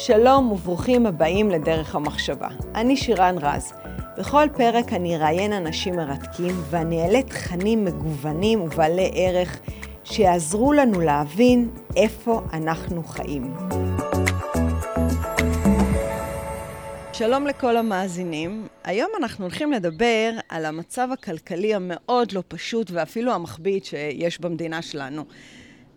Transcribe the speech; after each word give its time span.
שלום 0.00 0.52
וברוכים 0.52 1.06
הבאים 1.06 1.50
לדרך 1.50 1.94
המחשבה. 1.94 2.48
אני 2.74 2.96
שירן 2.96 3.36
רז. 3.40 3.72
בכל 4.18 4.46
פרק 4.56 4.92
אני 4.92 5.16
אראיין 5.16 5.52
אנשים 5.52 5.96
מרתקים 5.96 6.54
ואני 6.70 7.02
אעלה 7.02 7.22
תכנים 7.22 7.84
מגוונים 7.84 8.60
ובעלי 8.60 9.10
ערך 9.14 9.60
שיעזרו 10.04 10.72
לנו 10.72 11.00
להבין 11.00 11.70
איפה 11.96 12.40
אנחנו 12.52 13.04
חיים. 13.04 13.54
שלום 17.12 17.46
לכל 17.46 17.76
המאזינים. 17.76 18.66
היום 18.84 19.10
אנחנו 19.20 19.44
הולכים 19.44 19.72
לדבר 19.72 20.30
על 20.48 20.64
המצב 20.64 21.08
הכלכלי 21.12 21.74
המאוד 21.74 22.32
לא 22.32 22.42
פשוט 22.48 22.90
ואפילו 22.90 23.32
המכביד 23.32 23.84
שיש 23.84 24.40
במדינה 24.40 24.82
שלנו. 24.82 25.24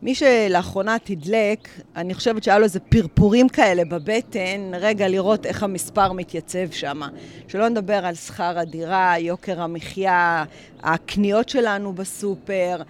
מי 0.01 0.15
שלאחרונה 0.15 0.97
תדלק, 1.03 1.69
אני 1.95 2.13
חושבת 2.13 2.43
שהיה 2.43 2.59
לו 2.59 2.63
איזה 2.63 2.79
פרפורים 2.79 3.49
כאלה 3.49 3.85
בבטן, 3.85 4.71
רגע 4.73 5.07
לראות 5.07 5.45
איך 5.45 5.63
המספר 5.63 6.11
מתייצב 6.11 6.71
שם. 6.71 7.01
שלא 7.47 7.69
נדבר 7.69 8.05
על 8.05 8.15
שכר 8.15 8.59
הדירה, 8.59 9.15
יוקר 9.19 9.61
המחיה, 9.61 10.43
הקניות 10.83 11.49
שלנו 11.49 11.93
בסופר, 11.93 12.81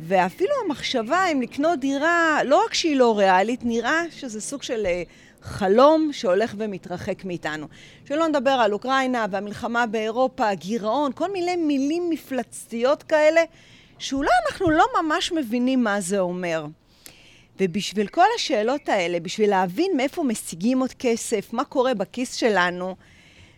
ואפילו 0.00 0.50
המחשבה 0.64 1.26
אם 1.32 1.42
לקנות 1.42 1.78
דירה, 1.78 2.38
לא 2.44 2.64
רק 2.64 2.74
שהיא 2.74 2.96
לא 2.96 3.18
ריאלית, 3.18 3.60
נראה 3.64 4.02
שזה 4.10 4.40
סוג 4.40 4.62
של 4.62 4.86
אה, 4.86 5.02
חלום 5.42 6.10
שהולך 6.12 6.54
ומתרחק 6.58 7.24
מאיתנו. 7.24 7.66
שלא 8.08 8.28
נדבר 8.28 8.50
על 8.50 8.72
אוקראינה 8.72 9.26
והמלחמה 9.30 9.86
באירופה, 9.86 10.48
הגירעון, 10.48 11.12
כל 11.14 11.32
מיני 11.32 11.56
מילים 11.56 12.10
מפלצתיות 12.10 13.02
כאלה. 13.02 13.40
שאולי 14.02 14.30
אנחנו 14.50 14.70
לא 14.70 14.84
ממש 15.02 15.32
מבינים 15.32 15.84
מה 15.84 16.00
זה 16.00 16.20
אומר. 16.20 16.66
ובשביל 17.60 18.06
כל 18.06 18.24
השאלות 18.36 18.88
האלה, 18.88 19.20
בשביל 19.20 19.50
להבין 19.50 19.96
מאיפה 19.96 20.22
משיגים 20.22 20.80
עוד 20.80 20.92
כסף, 20.98 21.52
מה 21.52 21.64
קורה 21.64 21.94
בכיס 21.94 22.34
שלנו, 22.34 22.96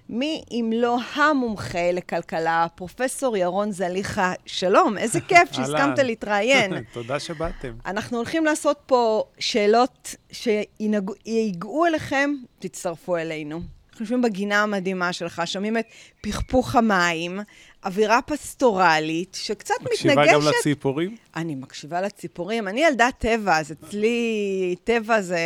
מי 0.08 0.42
אם 0.50 0.72
לא 0.74 0.98
המומחה 1.14 1.92
לכלכלה, 1.92 2.66
פרופסור 2.74 3.36
ירון 3.36 3.72
זליכה, 3.72 4.32
שלום, 4.46 4.98
איזה 4.98 5.20
כיף 5.28 5.52
שהסכמת 5.52 5.98
להתראיין. 5.98 6.72
תודה 6.92 7.20
שבאתם. 7.20 7.74
אנחנו 7.86 8.16
הולכים 8.16 8.44
לעשות 8.44 8.78
פה 8.86 9.24
שאלות 9.38 10.14
שיגעו 10.32 11.86
אליכם, 11.86 12.30
תצטרפו 12.58 13.16
אלינו. 13.16 13.60
אנחנו 13.90 14.02
יושבים 14.02 14.22
בגינה 14.22 14.62
המדהימה 14.62 15.12
שלך, 15.12 15.42
שומעים 15.44 15.78
את 15.78 15.86
פכפוך 16.20 16.76
המים, 16.76 17.40
אווירה 17.84 18.22
פסטורלית, 18.22 19.34
שקצת 19.40 19.74
מקשיבה 19.82 20.12
מתנגשת... 20.12 20.36
מקשיבה 20.36 20.52
גם 20.52 20.58
לציפורים? 20.58 21.16
אני 21.36 21.54
מקשיבה 21.54 22.00
לציפורים. 22.00 22.68
אני 22.68 22.84
ילדת 22.84 23.14
טבע, 23.18 23.58
אז 23.58 23.72
אצלי 23.72 24.76
טבע 24.84 25.20
זה 25.20 25.38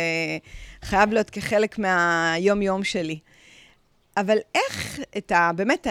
חייב 0.81 1.13
להיות 1.13 1.29
כחלק 1.29 1.79
מהיום-יום 1.79 2.83
שלי. 2.83 3.19
אבל 4.17 4.37
איך 4.55 4.99
את 5.17 5.31
ה... 5.31 5.51
באמת, 5.55 5.87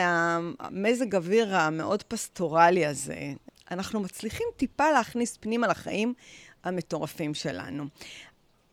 המזג 0.61 1.15
אוויר 1.15 1.57
המאוד 1.57 2.03
פסטורלי 2.03 2.87
הזה, 2.87 3.33
אנחנו 3.71 4.01
מצליחים 4.01 4.47
טיפה 4.57 4.91
להכניס 4.91 5.37
פנימה 5.41 5.67
לחיים 5.67 6.15
המטורפים 6.65 7.35
שלנו. 7.35 7.85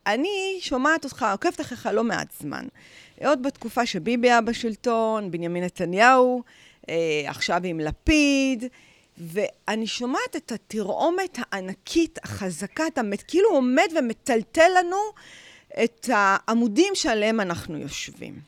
אני 0.07 0.57
שומעת 0.59 1.03
אותך, 1.03 1.25
עוקבת 1.31 1.61
אחריך 1.61 1.89
לא 1.93 2.03
מעט 2.03 2.27
זמן. 2.39 2.67
עוד 3.25 3.43
בתקופה 3.43 3.85
שביבי 3.85 4.29
היה 4.29 4.41
בשלטון, 4.41 5.31
בנימין 5.31 5.63
נתניהו, 5.63 6.43
עכשיו 7.27 7.61
עם 7.63 7.79
לפיד, 7.79 8.63
ואני 9.17 9.87
שומעת 9.87 10.35
את 10.35 10.51
התרעומת 10.51 11.37
הענקית, 11.41 12.19
החזקה, 12.23 12.87
אתה 12.87 13.01
כאילו 13.27 13.49
עומד 13.49 13.87
ומטלטל 13.99 14.69
לנו 14.79 14.97
את 15.83 16.09
העמודים 16.13 16.95
שעליהם 16.95 17.39
אנחנו 17.39 17.77
יושבים. 17.77 18.39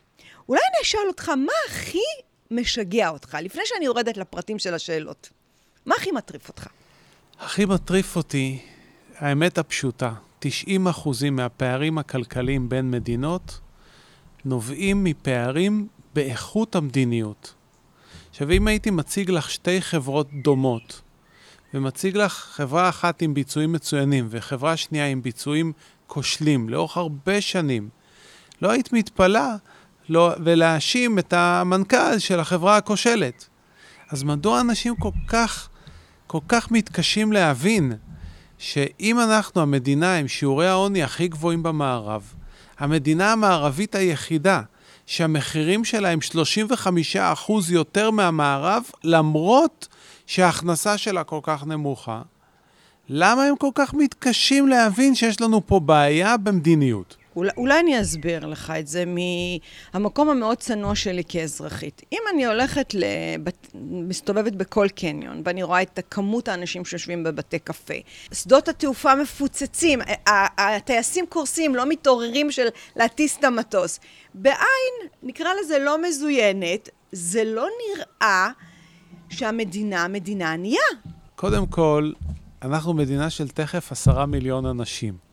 אולי 0.50 0.62
אני 0.62 0.82
אשאל 0.84 1.08
אותך, 1.08 1.30
מה 1.30 1.52
הכי 1.70 2.04
משגע 2.52 3.10
אותך, 3.10 3.38
לפני 3.42 3.62
שאני 3.66 3.86
יורדת 3.86 4.18
לפרטים 4.18 4.60
של 4.60 4.74
השאלות? 4.74 5.30
מה 5.86 5.96
הכי 5.98 6.12
מטריף 6.12 6.50
אותך? 6.50 6.68
הכי 7.40 7.66
מטריף 7.66 8.16
אותי, 8.16 8.60
האמת 9.16 9.58
הפשוטה, 9.58 10.14
90 10.40 10.88
אחוזים 10.88 11.36
מהפערים 11.36 11.98
הכלכליים 11.98 12.70
בין 12.70 12.92
מדינות 12.92 13.60
נובעים 14.46 15.04
מפערים 15.04 15.88
באיכות 16.14 16.76
המדיניות. 16.76 17.54
עכשיו, 18.38 18.52
אם 18.52 18.68
הייתי 18.68 18.90
מציג 18.90 19.32
לך 19.32 19.52
שתי 19.52 19.82
חברות 19.82 20.28
דומות, 20.34 21.02
ומציג 21.74 22.18
לך 22.18 22.34
חברה 22.34 22.90
אחת 22.90 23.22
עם 23.22 23.34
ביצועים 23.34 23.72
מצוינים 23.72 24.28
וחברה 24.30 24.78
שנייה 24.78 25.08
עם 25.08 25.22
ביצועים 25.22 25.74
כושלים 26.08 26.70
לאורך 26.70 26.98
הרבה 26.98 27.42
שנים, 27.42 27.90
לא 28.62 28.72
היית 28.72 28.94
מתפלאה 28.94 29.56
לא, 30.10 30.32
ולהאשים 30.44 31.20
את 31.20 31.34
המנכ"ל 31.34 32.20
של 32.20 32.40
החברה 32.40 32.78
הכושלת. 32.78 33.48
אז 34.10 34.24
מדוע 34.24 34.62
אנשים 34.62 34.96
כל 34.96 35.12
כך, 35.28 35.70
כל 36.28 36.42
כך 36.48 36.72
מתקשים 36.72 37.32
להבין 37.32 37.94
שאם 38.58 39.20
אנחנו 39.20 39.62
המדינה 39.62 40.16
עם 40.16 40.28
שיעורי 40.28 40.68
העוני 40.68 41.04
הכי 41.04 41.28
גבוהים 41.28 41.64
במערב, 41.64 42.34
המדינה 42.80 43.32
המערבית 43.32 43.96
היחידה 43.96 44.62
שהמחירים 45.08 45.86
שלה 45.86 46.10
הם 46.10 46.20
35% 47.16 47.18
יותר 47.70 48.12
מהמערב, 48.12 48.84
למרות 49.04 49.88
שההכנסה 50.26 50.98
שלה 50.98 51.24
כל 51.24 51.40
כך 51.44 51.66
נמוכה, 51.66 52.22
למה 53.10 53.44
הם 53.44 53.56
כל 53.56 53.70
כך 53.76 53.94
מתקשים 53.94 54.68
להבין 54.68 55.16
שיש 55.16 55.42
לנו 55.42 55.68
פה 55.68 55.80
בעיה 55.80 56.38
במדיניות? 56.38 57.16
אולי, 57.38 57.52
אולי 57.58 57.80
אני 57.80 58.02
אסביר 58.02 58.46
לך 58.46 58.74
את 58.80 58.88
זה 58.88 59.04
מהמקום 59.94 60.30
המאוד 60.30 60.58
צנוע 60.58 60.96
שלי 60.96 61.24
כאזרחית. 61.28 62.02
אם 62.12 62.20
אני 62.34 62.46
הולכת, 62.46 62.94
לבת... 62.94 63.68
מסתובבת 63.82 64.54
בכל 64.54 64.88
קניון, 64.96 65.42
ואני 65.46 65.64
רואה 65.64 65.82
את 65.82 66.00
כמות 66.12 66.48
האנשים 66.48 66.86
שיושבים 66.86 67.24
בבתי 67.24 67.60
קפה, 67.60 67.94
שדות 68.34 68.68
התעופה 68.68 69.16
מפוצצים, 69.16 70.00
הטייסים 70.58 71.26
קורסים, 71.30 71.76
לא 71.76 71.90
מתעוררים 71.90 72.52
של 72.52 72.68
להטיס 72.96 73.38
את 73.38 73.44
המטוס. 73.44 74.00
בעין, 74.34 74.94
נקרא 75.24 75.50
לזה 75.62 75.80
לא 75.80 76.08
מזוינת, 76.08 76.90
זה 77.12 77.44
לא 77.44 77.68
נראה 77.96 78.50
שהמדינה 79.30 80.08
מדינה 80.08 80.52
ענייה. 80.52 80.82
קודם 81.36 81.68
כל, 81.68 82.12
אנחנו 82.62 82.94
מדינה 82.94 83.30
של 83.30 83.48
תכף 83.48 83.92
עשרה 83.92 84.26
מיליון 84.26 84.66
אנשים. 84.66 85.27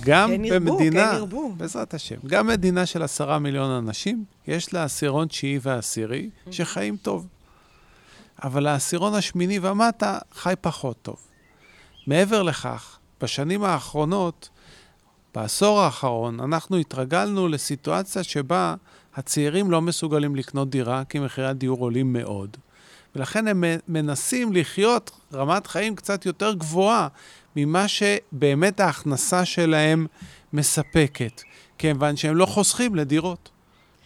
גם 0.00 0.30
כן 0.30 0.44
ירבו, 0.44 0.72
במדינה, 0.72 1.10
כן 1.10 1.16
ירבו. 1.16 1.52
בעזרת 1.56 1.94
השם, 1.94 2.16
גם 2.26 2.46
מדינה 2.46 2.86
של 2.86 3.02
עשרה 3.02 3.38
מיליון 3.38 3.70
אנשים, 3.70 4.24
יש 4.46 4.74
לה 4.74 4.84
עשירון 4.84 5.28
תשיעי 5.28 5.58
ועשירי 5.62 6.30
mm-hmm. 6.30 6.52
שחיים 6.52 6.96
טוב. 6.96 7.26
אבל 8.42 8.66
העשירון 8.66 9.14
השמיני 9.14 9.58
ומטה 9.62 10.18
חי 10.34 10.54
פחות 10.60 10.96
טוב. 11.02 11.16
מעבר 12.06 12.42
לכך, 12.42 12.98
בשנים 13.20 13.64
האחרונות, 13.64 14.48
בעשור 15.34 15.80
האחרון, 15.80 16.40
אנחנו 16.40 16.76
התרגלנו 16.76 17.48
לסיטואציה 17.48 18.22
שבה 18.22 18.74
הצעירים 19.14 19.70
לא 19.70 19.82
מסוגלים 19.82 20.36
לקנות 20.36 20.70
דירה, 20.70 21.02
כי 21.08 21.18
מחירי 21.18 21.46
הדיור 21.46 21.78
עולים 21.78 22.12
מאוד. 22.12 22.56
ולכן 23.16 23.48
הם 23.48 23.64
מנסים 23.88 24.52
לחיות 24.52 25.10
רמת 25.34 25.66
חיים 25.66 25.96
קצת 25.96 26.26
יותר 26.26 26.54
גבוהה 26.54 27.08
ממה 27.56 27.88
שבאמת 27.88 28.80
ההכנסה 28.80 29.44
שלהם 29.44 30.06
מספקת, 30.52 31.42
כיוון 31.78 32.16
שהם 32.16 32.36
לא 32.36 32.46
חוסכים 32.46 32.94
לדירות. 32.94 33.50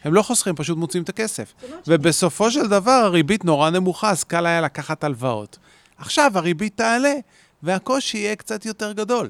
הם 0.05 0.15
לא 0.15 0.23
חוסכים, 0.23 0.55
פשוט 0.57 0.79
מוצאים 0.79 1.03
את 1.03 1.09
הכסף. 1.09 1.55
ובסופו 1.87 2.51
של 2.51 2.69
דבר 2.69 2.91
הריבית 2.91 3.45
נורא 3.45 3.71
נמוכה, 3.71 4.11
אז 4.11 4.25
קל 4.25 4.47
היה 4.47 4.61
לקחת 4.61 5.05
הלוואות. 5.05 5.59
עכשיו 5.99 6.33
הריבית 6.35 6.77
תעלה, 6.77 7.15
והקושי 7.63 8.19
יהיה 8.19 8.37
קצת 8.37 8.67
יותר 8.67 8.93
גדול. 8.93 9.29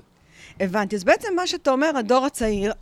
הבנתי. 0.60 0.96
אז 0.96 1.04
בעצם 1.04 1.28
מה 1.36 1.46
שאתה 1.46 1.70
אומר, 1.70 1.90
הדור 1.96 2.26
הצעיר 2.26 2.72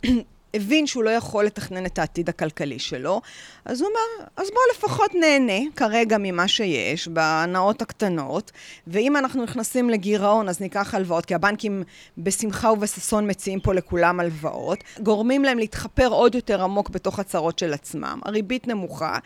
הבין 0.53 0.87
שהוא 0.87 1.03
לא 1.03 1.09
יכול 1.09 1.45
לתכנן 1.45 1.85
את 1.85 1.99
העתיד 1.99 2.29
הכלכלי 2.29 2.79
שלו, 2.79 3.21
אז 3.65 3.81
הוא 3.81 3.89
אומר, 3.89 4.27
אז 4.35 4.47
בואו 4.49 4.63
לפחות 4.75 5.15
נהנה 5.15 5.71
כרגע 5.75 6.17
ממה 6.19 6.47
שיש, 6.47 7.07
בהנאות 7.07 7.81
הקטנות, 7.81 8.51
ואם 8.87 9.17
אנחנו 9.17 9.43
נכנסים 9.43 9.89
לגירעון 9.89 10.49
אז 10.49 10.61
ניקח 10.61 10.95
הלוואות, 10.95 11.25
כי 11.25 11.35
הבנקים 11.35 11.83
בשמחה 12.17 12.71
ובששון 12.71 13.29
מציעים 13.29 13.59
פה 13.59 13.73
לכולם 13.73 14.19
הלוואות, 14.19 14.79
גורמים 15.03 15.43
להם 15.43 15.59
להתחפר 15.59 16.07
עוד 16.07 16.35
יותר 16.35 16.63
עמוק 16.63 16.89
בתוך 16.89 17.19
הצרות 17.19 17.59
של 17.59 17.73
עצמם, 17.73 18.19
הריבית 18.25 18.67
נמוכה, 18.67 19.17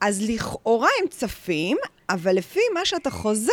אז 0.00 0.30
לכאורה 0.30 0.88
הם 1.02 1.08
צפים, 1.08 1.76
אבל 2.10 2.36
לפי 2.36 2.60
מה 2.74 2.84
שאתה 2.84 3.10
חוזה, 3.10 3.52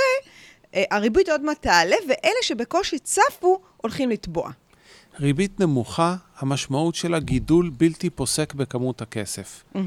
אה, 0.75 0.83
הריבית 0.91 1.29
עוד 1.29 1.41
מעט 1.41 1.61
תעלה, 1.61 1.95
ואלה 2.07 2.39
שבקושי 2.41 2.99
צפו 2.99 3.59
הולכים 3.77 4.09
לטבוע. 4.09 4.51
ריבית 5.19 5.59
נמוכה, 5.59 6.15
המשמעות 6.39 6.95
שלה 6.95 7.19
גידול 7.19 7.71
בלתי 7.77 8.09
פוסק 8.09 8.53
בכמות 8.53 9.01
הכסף. 9.01 9.63
Mm-hmm. 9.75 9.79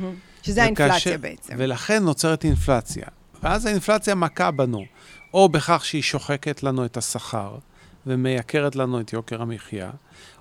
שזה 0.43 0.69
וכאשר, 0.73 0.85
האינפלציה 0.85 1.19
בעצם. 1.19 1.55
ולכן 1.59 2.03
נוצרת 2.05 2.45
אינפלציה. 2.45 3.07
ואז 3.43 3.67
האינפלציה 3.67 4.15
מכה 4.15 4.51
בנו, 4.51 4.85
או 5.35 5.49
בכך 5.49 5.85
שהיא 5.85 6.03
שוחקת 6.03 6.63
לנו 6.63 6.85
את 6.85 6.97
השכר, 6.97 7.57
ומייקרת 8.07 8.77
לנו 8.77 9.01
את 9.01 9.13
יוקר 9.13 9.43
המחיה, 9.43 9.91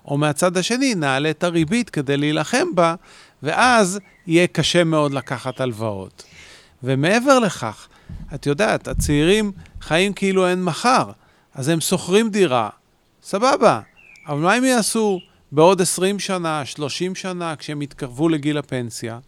או 0.05 0.17
מהצד 0.17 0.57
השני, 0.57 0.95
נעלה 0.95 1.29
את 1.29 1.43
הריבית 1.43 1.89
כדי 1.89 2.17
להילחם 2.17 2.75
בה, 2.75 2.95
ואז 3.43 3.99
יהיה 4.27 4.47
קשה 4.47 4.83
מאוד 4.83 5.13
לקחת 5.13 5.61
הלוואות. 5.61 6.23
ומעבר 6.83 7.39
לכך, 7.39 7.87
את 8.35 8.45
יודעת, 8.45 8.87
הצעירים 8.87 9.51
חיים 9.81 10.13
כאילו 10.13 10.47
אין 10.47 10.63
מחר, 10.63 11.11
אז 11.53 11.67
הם 11.69 11.81
שוכרים 11.81 12.29
דירה, 12.29 12.69
סבבה, 13.23 13.81
אבל 14.27 14.39
מה 14.39 14.53
הם 14.53 14.63
יעשו 14.63 15.19
בעוד 15.51 15.81
20 15.81 16.19
שנה, 16.19 16.65
30 16.65 17.15
שנה, 17.15 17.55
כשהם 17.55 17.81
יתקרבו 17.81 18.29
לגיל 18.29 18.57
הפנסיה? 18.57 19.19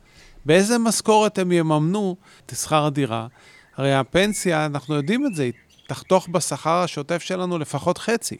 באיזה 0.46 0.78
משכורת 0.78 1.38
הם 1.38 1.52
יממנו 1.52 2.16
את 2.46 2.56
שכר 2.56 2.86
הדירה? 2.86 3.28
הרי 3.76 3.94
הפנסיה, 3.94 4.66
אנחנו 4.66 4.96
יודעים 4.96 5.26
את 5.26 5.36
זה, 5.36 5.44
היא 5.44 5.54
תחתוך 5.88 6.28
בשכר 6.28 6.84
השוטף 6.84 7.22
שלנו 7.22 7.60
לפחות 7.60 7.98
חצי. 7.98 8.38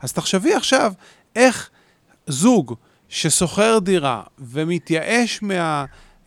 אז 0.00 0.12
תחשבי 0.12 0.54
עכשיו 0.54 0.92
איך 1.36 1.70
זוג 2.26 2.74
ששוכר 3.08 3.78
דירה 3.78 4.22
ומתייאש 4.38 5.40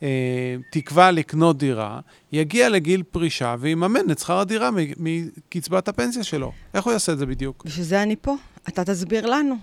מהתקווה 0.02 1.10
לקנות 1.10 1.58
דירה, 1.58 2.00
יגיע 2.32 2.68
לגיל 2.68 3.02
פרישה 3.02 3.54
ויממן 3.58 4.10
את 4.10 4.18
שכר 4.18 4.38
הדירה 4.38 4.70
מקצבת 4.96 5.88
הפנסיה 5.88 6.24
שלו. 6.24 6.52
איך 6.74 6.84
הוא 6.84 6.92
יעשה 6.92 7.12
את 7.12 7.18
זה 7.18 7.26
בדיוק? 7.26 7.64
בשביל 7.64 7.84
זה 7.84 8.02
אני 8.02 8.16
פה. 8.20 8.36
אתה 8.68 8.84
תסביר 8.84 9.26
לנו. 9.26 9.56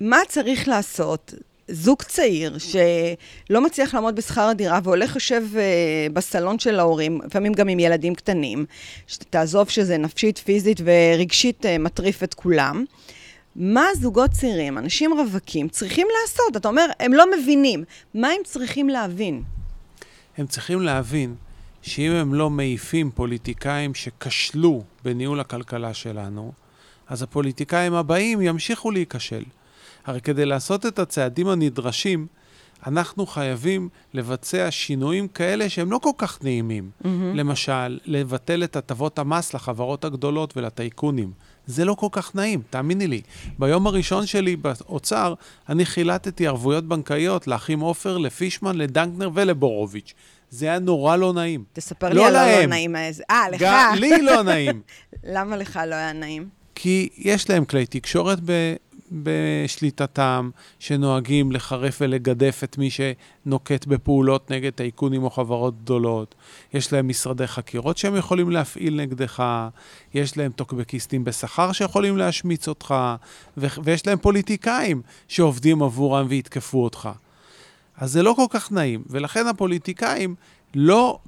מה 0.00 0.18
צריך 0.28 0.68
לעשות 0.68 1.34
זוג 1.68 2.02
צעיר 2.02 2.58
שלא 2.58 3.60
מצליח 3.60 3.94
לעמוד 3.94 4.16
בשכר 4.16 4.42
הדירה 4.42 4.80
והולך 4.82 5.14
יושב 5.14 5.42
uh, 5.52 6.12
בסלון 6.12 6.58
של 6.58 6.78
ההורים, 6.78 7.20
לפעמים 7.26 7.52
גם 7.52 7.68
עם 7.68 7.78
ילדים 7.78 8.14
קטנים, 8.14 8.66
שתעזוב 9.06 9.68
שזה 9.68 9.98
נפשית, 9.98 10.38
פיזית 10.38 10.80
ורגשית 10.84 11.64
uh, 11.64 11.68
מטריף 11.78 12.22
את 12.22 12.34
כולם. 12.34 12.84
מה 13.56 13.84
זוגות 13.94 14.30
צעירים, 14.30 14.78
אנשים 14.78 15.12
רווקים, 15.12 15.68
צריכים 15.68 16.06
לעשות? 16.22 16.56
אתה 16.56 16.68
אומר, 16.68 16.86
הם 17.00 17.12
לא 17.12 17.24
מבינים. 17.38 17.84
מה 18.14 18.28
הם 18.28 18.42
צריכים 18.44 18.88
להבין? 18.88 19.42
הם 20.38 20.46
צריכים 20.46 20.80
להבין 20.80 21.34
שאם 21.82 22.10
הם 22.10 22.34
לא 22.34 22.50
מעיפים 22.50 23.10
פוליטיקאים 23.10 23.94
שכשלו 23.94 24.82
בניהול 25.04 25.40
הכלכלה 25.40 25.94
שלנו, 25.94 26.52
אז 27.10 27.22
הפוליטיקאים 27.22 27.94
הבאים 27.94 28.40
ימשיכו 28.40 28.90
להיכשל. 28.90 29.42
הרי 30.06 30.20
כדי 30.20 30.44
לעשות 30.44 30.86
את 30.86 30.98
הצעדים 30.98 31.48
הנדרשים, 31.48 32.26
אנחנו 32.86 33.26
חייבים 33.26 33.88
לבצע 34.14 34.70
שינויים 34.70 35.28
כאלה 35.28 35.68
שהם 35.68 35.90
לא 35.90 35.98
כל 35.98 36.10
כך 36.18 36.44
נעימים. 36.44 36.90
Mm-hmm. 37.02 37.06
למשל, 37.34 37.98
לבטל 38.04 38.64
את 38.64 38.76
הטבות 38.76 39.18
המס 39.18 39.54
לחברות 39.54 40.04
הגדולות 40.04 40.56
ולטייקונים. 40.56 41.32
זה 41.66 41.84
לא 41.84 41.94
כל 41.94 42.06
כך 42.12 42.34
נעים, 42.34 42.62
תאמיני 42.70 43.06
לי. 43.06 43.20
ביום 43.58 43.86
הראשון 43.86 44.26
שלי 44.26 44.56
באוצר, 44.56 45.34
אני 45.68 45.86
חילטתי 45.86 46.46
ערבויות 46.46 46.84
בנקאיות 46.84 47.46
לאחים 47.46 47.80
עופר, 47.80 48.18
לפישמן, 48.18 48.76
לדנקנר 48.76 49.30
ולבורוביץ'. 49.34 50.14
זה 50.50 50.66
היה 50.66 50.78
נורא 50.78 51.16
לא 51.16 51.32
נעים. 51.32 51.64
תספר 51.72 52.08
לא 52.08 52.14
לי 52.14 52.24
על 52.24 52.36
הלא 52.36 52.66
נעים 52.66 52.96
הזה. 52.96 53.22
אה, 53.30 53.50
לך. 53.52 53.60
גם 53.60 53.94
לי 53.96 54.22
לא 54.22 54.42
נעים. 54.42 54.82
למה 55.34 55.56
לך 55.56 55.80
לא 55.86 55.94
היה 55.94 56.12
נעים? 56.12 56.59
כי 56.82 57.08
יש 57.16 57.50
להם 57.50 57.64
כלי 57.64 57.86
תקשורת. 57.86 58.38
בשליטתם, 59.12 60.50
שנוהגים 60.78 61.52
לחרף 61.52 61.98
ולגדף 62.00 62.60
את 62.64 62.78
מי 62.78 62.88
שנוקט 62.90 63.86
בפעולות 63.86 64.50
נגד 64.50 64.70
טייקונים 64.70 65.22
או 65.22 65.30
חברות 65.30 65.82
גדולות. 65.82 66.34
יש 66.74 66.92
להם 66.92 67.08
משרדי 67.08 67.46
חקירות 67.46 67.98
שהם 67.98 68.16
יכולים 68.16 68.50
להפעיל 68.50 69.00
נגדך, 69.00 69.42
יש 70.14 70.36
להם 70.36 70.52
טוקבקיסטים 70.52 71.24
בשכר 71.24 71.72
שיכולים 71.72 72.16
להשמיץ 72.16 72.68
אותך, 72.68 72.94
ו- 73.56 73.66
ויש 73.84 74.06
להם 74.06 74.18
פוליטיקאים 74.18 75.02
שעובדים 75.28 75.82
עבורם 75.82 76.26
ויתקפו 76.28 76.84
אותך. 76.84 77.08
אז 77.96 78.12
זה 78.12 78.22
לא 78.22 78.34
כל 78.36 78.46
כך 78.50 78.72
נעים, 78.72 79.02
ולכן 79.06 79.46
הפוליטיקאים 79.46 80.34
לא, 80.74 81.18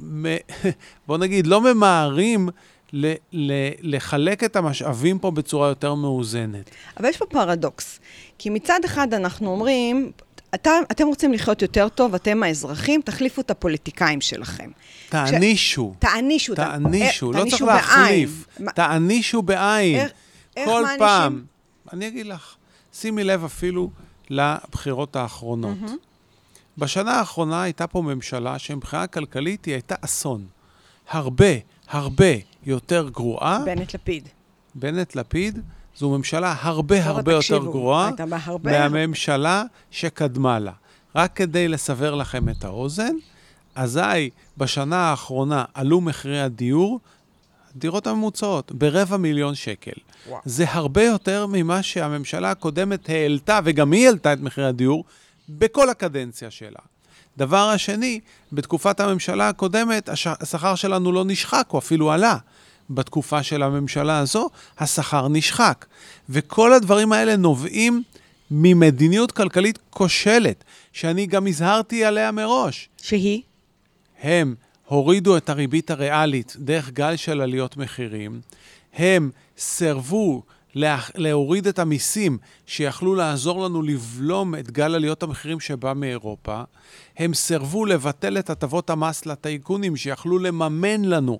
בוא 1.06 1.18
נגיד, 1.18 1.46
לא 1.46 1.60
ממהרים 1.60 2.48
ל- 2.92 3.14
ל- 3.32 3.70
לחלק 3.80 4.44
את 4.44 4.56
המשאבים 4.56 5.18
פה 5.18 5.30
בצורה 5.30 5.68
יותר 5.68 5.94
מאוזנת. 5.94 6.70
אבל 6.96 7.08
יש 7.08 7.16
פה 7.16 7.24
פרדוקס. 7.26 8.00
כי 8.38 8.50
מצד 8.50 8.80
אחד 8.84 9.14
אנחנו 9.14 9.50
אומרים, 9.50 10.12
אתה, 10.54 10.70
אתם 10.90 11.06
רוצים 11.06 11.32
לחיות 11.32 11.62
יותר 11.62 11.88
טוב, 11.88 12.14
אתם 12.14 12.42
האזרחים, 12.42 13.00
תחליפו 13.02 13.40
את 13.40 13.50
הפוליטיקאים 13.50 14.20
שלכם. 14.20 14.70
תענישו. 15.08 15.94
ש... 15.94 15.98
תענישו. 15.98 16.54
תענישו, 16.54 17.32
לא 17.32 17.44
צריך 17.50 17.62
להחליף. 17.62 18.46
תענישו 18.74 19.42
בעין. 19.42 20.00
איך, 20.00 20.10
איך 20.56 20.68
כל 20.68 20.82
מענישים? 20.82 20.98
פעם. 20.98 21.44
אני 21.92 22.08
אגיד 22.08 22.26
לך, 22.26 22.54
שימי 22.92 23.24
לב 23.24 23.44
אפילו 23.44 23.90
לבחירות 24.30 25.16
האחרונות. 25.16 25.76
Mm-hmm. 25.84 25.96
בשנה 26.78 27.12
האחרונה 27.12 27.62
הייתה 27.62 27.86
פה 27.86 28.02
ממשלה 28.02 28.58
שמבחינה 28.58 29.06
כלכלית 29.06 29.64
היא 29.64 29.74
הייתה 29.74 29.94
אסון. 30.00 30.46
הרבה, 31.10 31.46
הרבה 31.88 32.34
יותר 32.66 33.08
גרועה. 33.08 33.62
בנט-לפיד. 33.64 34.28
בנט-לפיד 34.74 35.58
זו 35.96 36.10
ממשלה 36.10 36.54
הרבה 36.60 37.04
הרבה 37.04 37.32
יותר 37.32 37.58
גרועה 37.58 38.10
מהממשלה 38.62 39.64
שקדמה 39.90 40.58
לה. 40.58 40.72
רק 41.14 41.36
כדי 41.36 41.68
לסבר 41.68 42.14
לכם 42.14 42.48
את 42.48 42.64
האוזן, 42.64 43.14
אזי 43.74 44.30
בשנה 44.58 44.96
האחרונה 44.96 45.64
עלו 45.74 46.00
מחירי 46.00 46.40
הדיור, 46.40 47.00
דירות 47.76 48.06
הממוצעות, 48.06 48.72
ברבע 48.72 49.16
מיליון 49.16 49.54
שקל. 49.54 49.92
וואו. 50.28 50.40
זה 50.44 50.64
הרבה 50.68 51.04
יותר 51.04 51.46
ממה 51.48 51.82
שהממשלה 51.82 52.50
הקודמת 52.50 53.08
העלתה, 53.08 53.60
וגם 53.64 53.92
היא 53.92 54.06
העלתה 54.06 54.32
את 54.32 54.40
מחירי 54.40 54.66
הדיור, 54.66 55.04
בכל 55.48 55.90
הקדנציה 55.90 56.50
שלה. 56.50 56.78
דבר 57.36 57.68
השני, 57.68 58.20
בתקופת 58.52 59.00
הממשלה 59.00 59.48
הקודמת 59.48 60.08
השכר 60.40 60.74
שלנו 60.74 61.12
לא 61.12 61.24
נשחק, 61.24 61.66
הוא 61.68 61.78
אפילו 61.78 62.12
עלה. 62.12 62.36
בתקופה 62.90 63.42
של 63.42 63.62
הממשלה 63.62 64.18
הזו, 64.18 64.50
השכר 64.78 65.28
נשחק. 65.28 65.86
וכל 66.28 66.72
הדברים 66.72 67.12
האלה 67.12 67.36
נובעים 67.36 68.02
ממדיניות 68.50 69.32
כלכלית 69.32 69.78
כושלת, 69.90 70.64
שאני 70.92 71.26
גם 71.26 71.46
הזהרתי 71.46 72.04
עליה 72.04 72.32
מראש. 72.32 72.88
שהיא? 73.02 73.42
הם 74.22 74.54
הורידו 74.86 75.36
את 75.36 75.48
הריבית 75.48 75.90
הריאלית 75.90 76.56
דרך 76.58 76.90
גל 76.90 77.16
של 77.16 77.40
עליות 77.40 77.76
מחירים, 77.76 78.40
הם 78.94 79.30
סירבו 79.58 80.42
לה, 80.74 80.98
להוריד 81.14 81.66
את 81.66 81.78
המיסים 81.78 82.38
שיכלו 82.72 83.14
לעזור 83.14 83.64
לנו 83.64 83.82
לבלום 83.82 84.54
את 84.54 84.70
גל 84.70 84.94
עליות 84.94 85.22
המחירים 85.22 85.60
שבא 85.60 85.92
מאירופה. 85.96 86.62
הם 87.16 87.34
סירבו 87.34 87.86
לבטל 87.86 88.38
את 88.38 88.50
הטבות 88.50 88.90
המס 88.90 89.26
לטייקונים 89.26 89.96
שיכלו 89.96 90.38
לממן 90.38 91.04
לנו 91.04 91.38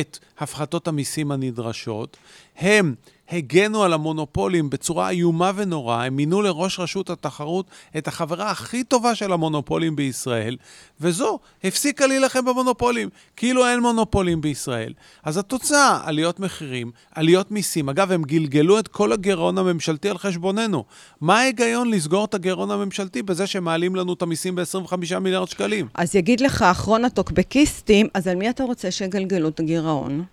את 0.00 0.18
הפחתות 0.38 0.88
המיסים 0.88 1.32
הנדרשות. 1.32 2.16
הם 2.56 2.94
הגנו 3.30 3.82
על 3.82 3.92
המונופולים 3.92 4.70
בצורה 4.70 5.10
איומה 5.10 5.52
ונוראה, 5.54 6.04
הם 6.04 6.16
מינו 6.16 6.42
לראש 6.42 6.80
רשות 6.80 7.10
התחרות 7.10 7.66
את 7.98 8.08
החברה 8.08 8.50
הכי 8.50 8.84
טובה 8.84 9.14
של 9.14 9.32
המונופולים 9.32 9.96
בישראל, 9.96 10.56
וזו 11.00 11.38
הפסיקה 11.64 12.06
להילחם 12.06 12.44
במונופולים, 12.44 13.08
כאילו 13.36 13.66
אין 13.66 13.80
מונופולים 13.80 14.40
בישראל. 14.40 14.92
אז 15.24 15.36
התוצאה, 15.36 16.00
עליות 16.04 16.40
מחירים, 16.40 16.90
עליות 17.14 17.50
מיסים. 17.50 17.88
אגב, 17.88 18.12
הם 18.12 18.22
גלגלו 18.22 18.78
את 18.78 18.88
כל 18.88 19.12
הגירעון 19.12 19.58
הממשלתי 19.58 20.08
על 20.08 20.18
חשבוננו. 20.18 20.69
מה 21.20 21.38
ההיגיון 21.38 21.90
לסגור 21.90 22.24
את 22.24 22.34
הגירעון 22.34 22.70
הממשלתי 22.70 23.22
בזה 23.22 23.46
שמעלים 23.46 23.96
לנו 23.96 24.12
את 24.12 24.22
המיסים 24.22 24.54
ב-25 24.54 25.18
מיליארד 25.20 25.48
שקלים? 25.48 25.88
אז 25.94 26.16
יגיד 26.16 26.40
לך 26.40 26.62
אחרון 26.62 27.04
הטוקבקיסטים, 27.04 28.06
אז 28.14 28.26
על 28.26 28.36
מי 28.36 28.50
אתה 28.50 28.64
רוצה 28.64 28.90
שיגלגלו 28.90 29.48
את 29.48 29.60
הגירעון? 29.60 30.24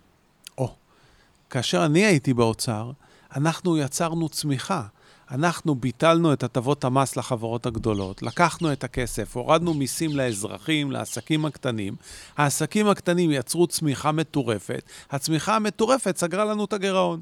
כאשר 1.50 1.84
אני 1.84 2.04
הייתי 2.04 2.34
באוצר, 2.34 2.90
אנחנו 3.36 3.78
יצרנו 3.78 4.28
צמיחה. 4.28 4.82
אנחנו 5.30 5.74
ביטלנו 5.74 6.32
את 6.32 6.42
הטבות 6.42 6.84
המס 6.84 7.16
לחברות 7.16 7.66
הגדולות, 7.66 8.22
לקחנו 8.22 8.72
את 8.72 8.84
הכסף, 8.84 9.36
הורדנו 9.36 9.74
מיסים 9.74 10.16
לאזרחים, 10.16 10.90
לעסקים 10.90 11.44
הקטנים. 11.44 11.96
העסקים 12.36 12.88
הקטנים 12.88 13.30
יצרו 13.30 13.66
צמיחה 13.66 14.12
מטורפת, 14.12 14.82
הצמיחה 15.10 15.56
המטורפת 15.56 16.16
סגרה 16.16 16.44
לנו 16.44 16.64
את 16.64 16.72
הגירעון. 16.72 17.20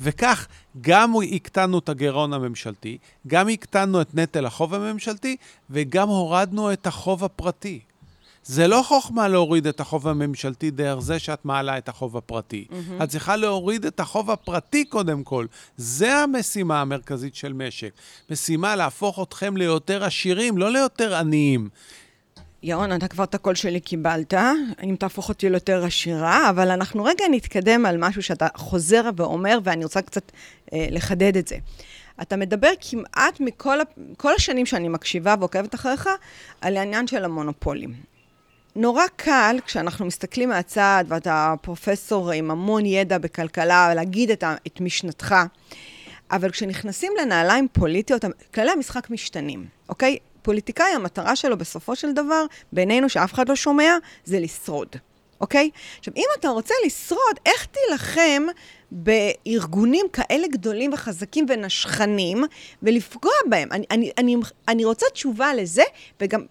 וכך 0.00 0.46
גם 0.80 1.12
הקטנו 1.32 1.78
את 1.78 1.88
הגירעון 1.88 2.32
הממשלתי, 2.32 2.98
גם 3.26 3.48
הקטנו 3.48 4.00
את 4.00 4.14
נטל 4.14 4.46
החוב 4.46 4.74
הממשלתי, 4.74 5.36
וגם 5.70 6.08
הורדנו 6.08 6.72
את 6.72 6.86
החוב 6.86 7.24
הפרטי. 7.24 7.80
זה 8.46 8.68
לא 8.68 8.82
חוכמה 8.86 9.28
להוריד 9.28 9.66
את 9.66 9.80
החוב 9.80 10.08
הממשלתי 10.08 10.70
דרך 10.70 11.00
זה 11.00 11.18
שאת 11.18 11.44
מעלה 11.44 11.78
את 11.78 11.88
החוב 11.88 12.16
הפרטי. 12.16 12.66
Mm-hmm. 12.70 13.04
את 13.04 13.08
צריכה 13.08 13.36
להוריד 13.36 13.86
את 13.86 14.00
החוב 14.00 14.30
הפרטי 14.30 14.84
קודם 14.84 15.24
כל. 15.24 15.46
זה 15.76 16.16
המשימה 16.16 16.80
המרכזית 16.80 17.34
של 17.34 17.52
משק. 17.52 17.92
משימה 18.30 18.76
להפוך 18.76 19.18
אתכם 19.22 19.56
ליותר 19.56 20.04
עשירים, 20.04 20.58
לא 20.58 20.72
ליותר 20.72 21.14
עניים. 21.14 21.68
ירון, 22.66 22.92
אתה 22.92 23.08
כבר 23.08 23.24
את 23.24 23.34
הקול 23.34 23.54
שלי 23.54 23.80
קיבלת, 23.80 24.34
אם 24.84 24.96
תהפוך 24.98 25.28
אותי 25.28 25.50
ליותר 25.50 25.84
עשירה, 25.84 26.50
אבל 26.50 26.70
אנחנו 26.70 27.04
רגע 27.04 27.24
נתקדם 27.30 27.86
על 27.86 27.96
משהו 27.98 28.22
שאתה 28.22 28.46
חוזר 28.56 29.10
ואומר, 29.16 29.58
ואני 29.64 29.84
רוצה 29.84 30.02
קצת 30.02 30.32
אה, 30.72 30.86
לחדד 30.90 31.36
את 31.36 31.48
זה. 31.48 31.56
אתה 32.22 32.36
מדבר 32.36 32.70
כמעט 32.80 33.40
מכל 33.40 33.78
כל 34.16 34.34
השנים 34.34 34.66
שאני 34.66 34.88
מקשיבה 34.88 35.34
ועוקבת 35.38 35.74
אחריך, 35.74 36.08
על 36.60 36.76
העניין 36.76 37.06
של 37.06 37.24
המונופולים. 37.24 37.94
נורא 38.76 39.04
קל, 39.16 39.56
כשאנחנו 39.66 40.06
מסתכלים 40.06 40.48
מהצד, 40.48 41.04
ואתה 41.08 41.54
פרופסור 41.62 42.30
עם 42.30 42.50
המון 42.50 42.86
ידע 42.86 43.18
בכלכלה, 43.18 43.94
להגיד 43.94 44.30
את, 44.30 44.44
את 44.66 44.80
משנתך, 44.80 45.34
אבל 46.30 46.50
כשנכנסים 46.50 47.12
לנעליים 47.20 47.68
פוליטיות, 47.72 48.24
כללי 48.54 48.70
המשחק 48.70 49.10
משתנים, 49.10 49.66
אוקיי? 49.88 50.18
פוליטיקאי, 50.46 50.92
המטרה 50.94 51.36
שלו 51.36 51.58
בסופו 51.58 51.96
של 51.96 52.12
דבר, 52.12 52.44
בינינו 52.72 53.08
שאף 53.08 53.34
אחד 53.34 53.48
לא 53.48 53.56
שומע, 53.56 53.96
זה 54.24 54.40
לשרוד, 54.40 54.88
אוקיי? 55.40 55.70
עכשיו, 55.98 56.14
אם 56.16 56.24
אתה 56.40 56.48
רוצה 56.48 56.74
לשרוד, 56.86 57.36
איך 57.46 57.66
תילחם 57.66 58.42
בארגונים 58.90 60.06
כאלה 60.12 60.48
גדולים 60.48 60.92
וחזקים 60.92 61.46
ונשכנים, 61.48 62.44
ולפגוע 62.82 63.32
בהם? 63.50 63.68
אני, 63.72 63.86
אני, 63.90 64.10
אני, 64.18 64.36
אני 64.68 64.84
רוצה 64.84 65.06
תשובה 65.12 65.54
לזה, 65.54 65.82
וגם 66.20 66.44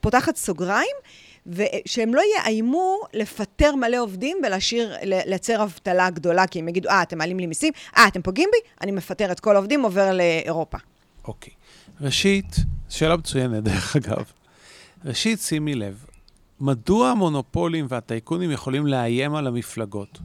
פותחת 0.00 0.36
סוגריים, 0.36 0.96
ושהם 1.46 2.14
לא 2.14 2.22
יאיימו 2.36 3.00
לפטר 3.14 3.74
מלא 3.74 3.96
עובדים 3.96 4.38
ולהשאיר, 4.46 4.96
לייצר 5.02 5.62
אבטלה 5.62 6.10
גדולה, 6.10 6.46
כי 6.46 6.58
הם 6.58 6.68
יגידו, 6.68 6.88
אה, 6.88 7.02
אתם 7.02 7.18
מעלים 7.18 7.40
לי 7.40 7.46
מיסים, 7.46 7.72
אה, 7.96 8.08
אתם 8.08 8.22
פוגעים 8.22 8.48
בי, 8.52 8.68
אני 8.80 8.92
מפטר 8.92 9.32
את 9.32 9.40
כל 9.40 9.54
העובדים, 9.54 9.82
עובר 9.82 10.12
לאירופה. 10.12 10.78
אוקיי. 11.28 11.52
ראשית, 12.00 12.56
שאלה 12.88 13.16
מצוינת, 13.16 13.64
דרך 13.64 13.96
אגב. 13.96 14.24
ראשית, 15.04 15.40
שימי 15.40 15.74
לב, 15.74 16.04
מדוע 16.60 17.08
המונופולים 17.08 17.86
והטייקונים 17.88 18.50
יכולים 18.50 18.86
לאיים 18.86 19.34
על 19.34 19.46
המפלגות? 19.46 20.18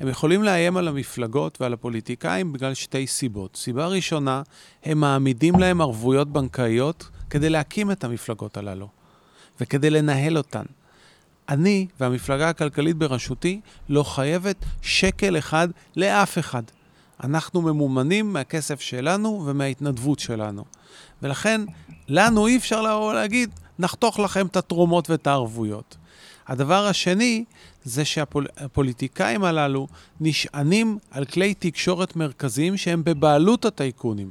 הם 0.00 0.08
יכולים 0.08 0.42
לאיים 0.42 0.76
על 0.76 0.88
המפלגות 0.88 1.60
ועל 1.60 1.72
הפוליטיקאים 1.72 2.52
בגלל 2.52 2.74
שתי 2.74 3.06
סיבות. 3.06 3.56
סיבה 3.56 3.86
ראשונה, 3.86 4.42
הם 4.84 5.00
מעמידים 5.00 5.58
להם 5.58 5.80
ערבויות 5.80 6.28
בנקאיות 6.28 7.08
כדי 7.30 7.50
להקים 7.50 7.90
את 7.90 8.04
המפלגות 8.04 8.56
הללו. 8.56 8.88
וכדי 9.60 9.90
לנהל 9.90 10.38
אותן. 10.38 10.64
אני 11.48 11.86
והמפלגה 12.00 12.48
הכלכלית 12.48 12.96
בראשותי 12.96 13.60
לא 13.88 14.02
חייבת 14.02 14.56
שקל 14.82 15.38
אחד 15.38 15.68
לאף 15.96 16.38
אחד. 16.38 16.62
אנחנו 17.24 17.62
ממומנים 17.62 18.32
מהכסף 18.32 18.80
שלנו 18.80 19.42
ומההתנדבות 19.46 20.18
שלנו. 20.18 20.64
ולכן, 21.22 21.60
לנו 22.08 22.46
אי 22.46 22.56
אפשר 22.56 23.12
להגיד, 23.12 23.50
נחתוך 23.78 24.18
לכם 24.18 24.46
את 24.46 24.56
התרומות 24.56 25.10
ואת 25.10 25.26
הערבויות. 25.26 25.96
הדבר 26.48 26.86
השני, 26.86 27.44
זה 27.84 28.04
שהפוליטיקאים 28.04 29.44
הללו 29.44 29.86
נשענים 30.20 30.98
על 31.10 31.24
כלי 31.24 31.54
תקשורת 31.54 32.16
מרכזיים 32.16 32.76
שהם 32.76 33.04
בבעלות 33.04 33.64
הטייקונים. 33.64 34.30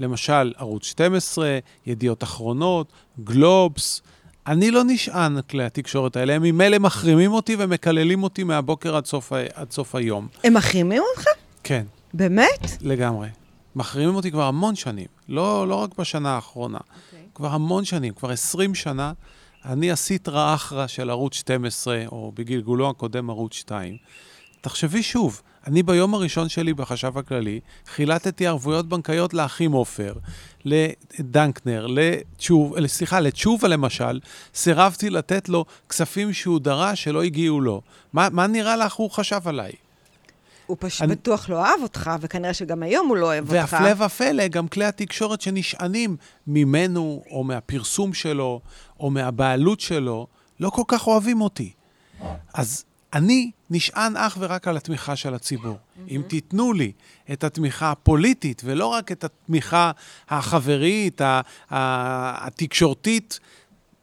למשל, 0.00 0.52
ערוץ 0.56 0.84
12, 0.84 1.58
ידיעות 1.86 2.22
אחרונות, 2.22 2.92
גלובס, 3.24 4.02
אני 4.46 4.70
לא 4.70 4.82
נשען 4.86 5.36
על 5.36 5.42
כלי 5.42 5.64
התקשורת 5.64 6.16
האלה, 6.16 6.34
הם 6.34 6.42
ממילא 6.42 6.78
מחרימים 6.78 7.32
אותי 7.32 7.56
ומקללים 7.58 8.22
אותי 8.22 8.44
מהבוקר 8.44 8.96
עד 8.96 9.06
סוף, 9.06 9.32
עד 9.54 9.70
סוף 9.70 9.94
היום. 9.94 10.28
הם 10.44 10.54
מחרימים 10.54 11.02
אותך? 11.10 11.28
כן. 11.64 11.84
באמת? 12.14 12.70
לגמרי. 12.80 13.28
מחרימים 13.76 14.14
אותי 14.14 14.30
כבר 14.30 14.44
המון 14.44 14.74
שנים, 14.74 15.06
לא, 15.28 15.68
לא 15.68 15.74
רק 15.74 15.98
בשנה 15.98 16.34
האחרונה. 16.34 16.78
Okay. 16.78 17.14
אוקיי. 17.14 17.26
כבר 17.34 17.48
המון 17.48 17.84
שנים, 17.84 18.14
כבר 18.14 18.30
20 18.30 18.74
שנה. 18.74 19.12
אני 19.64 19.90
הסטרא 19.90 20.54
אחרא 20.54 20.86
של 20.86 21.10
ערוץ 21.10 21.34
12, 21.34 22.04
או 22.06 22.32
בגלגולו 22.34 22.90
הקודם 22.90 23.30
ערוץ 23.30 23.54
2. 23.54 23.96
תחשבי 24.60 25.02
שוב, 25.02 25.42
אני 25.66 25.82
ביום 25.82 26.14
הראשון 26.14 26.48
שלי 26.48 26.74
בחשב 26.74 27.18
הכללי, 27.18 27.60
חילטתי 27.86 28.46
ערבויות 28.46 28.88
בנקאיות 28.88 29.34
לאחים 29.34 29.72
עופר, 29.72 30.14
לדנקנר, 30.64 31.86
לתשוב, 31.86 32.86
סליחה, 32.86 33.20
לתשובה 33.20 33.68
למשל, 33.68 34.20
סירבתי 34.54 35.10
לתת 35.10 35.48
לו 35.48 35.64
כספים 35.88 36.32
שהוא 36.32 36.60
דרש 36.60 37.04
שלא 37.04 37.22
הגיעו 37.22 37.60
לו. 37.60 37.82
מה, 38.12 38.28
מה 38.32 38.46
נראה 38.46 38.76
לך 38.76 38.94
הוא 38.94 39.10
חשב 39.10 39.40
עליי? 39.44 39.72
הוא 40.66 40.76
פשוט 40.80 41.02
אני... 41.02 41.14
בטוח 41.14 41.48
לא 41.48 41.64
אהב 41.64 41.82
אותך, 41.82 42.10
וכנראה 42.20 42.54
שגם 42.54 42.82
היום 42.82 43.08
הוא 43.08 43.16
לא 43.16 43.26
אוהב 43.26 43.54
אותך. 43.54 43.72
והפלא 43.72 44.04
ופלא, 44.04 44.48
גם 44.48 44.68
כלי 44.68 44.84
התקשורת 44.84 45.40
שנשענים 45.40 46.16
ממנו, 46.46 47.22
או 47.30 47.44
מהפרסום 47.44 48.14
שלו, 48.14 48.60
או 49.00 49.10
מהבעלות 49.10 49.80
שלו, 49.80 50.26
לא 50.60 50.70
כל 50.70 50.82
כך 50.88 51.06
אוהבים 51.06 51.40
אותי. 51.40 51.72
אז 52.54 52.84
אני 53.12 53.50
נשען 53.70 54.16
אך 54.16 54.36
ורק 54.40 54.68
על 54.68 54.76
התמיכה 54.76 55.16
של 55.16 55.34
הציבור. 55.34 55.76
Mm-hmm. 55.76 56.10
אם 56.10 56.22
תיתנו 56.28 56.72
לי 56.72 56.92
את 57.32 57.44
התמיכה 57.44 57.90
הפוליטית, 57.90 58.62
ולא 58.64 58.86
רק 58.86 59.12
את 59.12 59.24
התמיכה 59.24 59.90
החברית, 60.28 61.20
התקשורתית, 61.70 63.40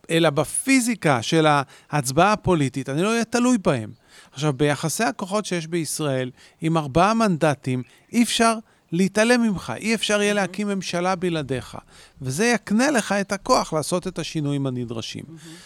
אלא 0.10 0.30
בפיזיקה 0.30 1.22
של 1.22 1.48
ההצבעה 1.90 2.34
הפוליטית, 2.34 2.90
אני 2.90 3.02
לא 3.02 3.10
אהיה 3.12 3.26
תלוי 3.26 3.58
בהם. 3.58 3.92
עכשיו, 4.40 4.54
ביחסי 4.54 5.04
הכוחות 5.04 5.46
שיש 5.46 5.68
בישראל, 5.68 6.32
עם 6.62 6.78
ארבעה 6.78 7.14
מנדטים, 7.14 7.84
אי 8.12 8.24
אפשר 8.24 8.54
להתעלם 8.92 9.42
ממך, 9.42 9.74
אי 9.78 9.96
אפשר 9.96 10.22
יהיה 10.22 10.34
להקים 10.34 10.68
ממשלה 10.68 11.16
בלעדיך. 11.16 11.78
וזה 12.22 12.46
יקנה 12.46 12.92
לך 12.92 13.12
את 13.12 13.32
הכוח 13.32 13.74
לעשות 13.74 14.08
את 14.08 14.20
השינויים 14.20 14.68
הנדרשים. 14.68 15.24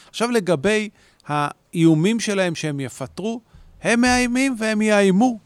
עכשיו, 0.10 0.32
לגבי 0.32 0.90
האיומים 1.28 2.20
שלהם 2.20 2.56
שהם 2.56 2.80
יפטרו, 2.80 3.42
הם 3.82 4.02
מאיימים 4.02 4.56
והם 4.60 4.82
יאיימו. 4.82 5.40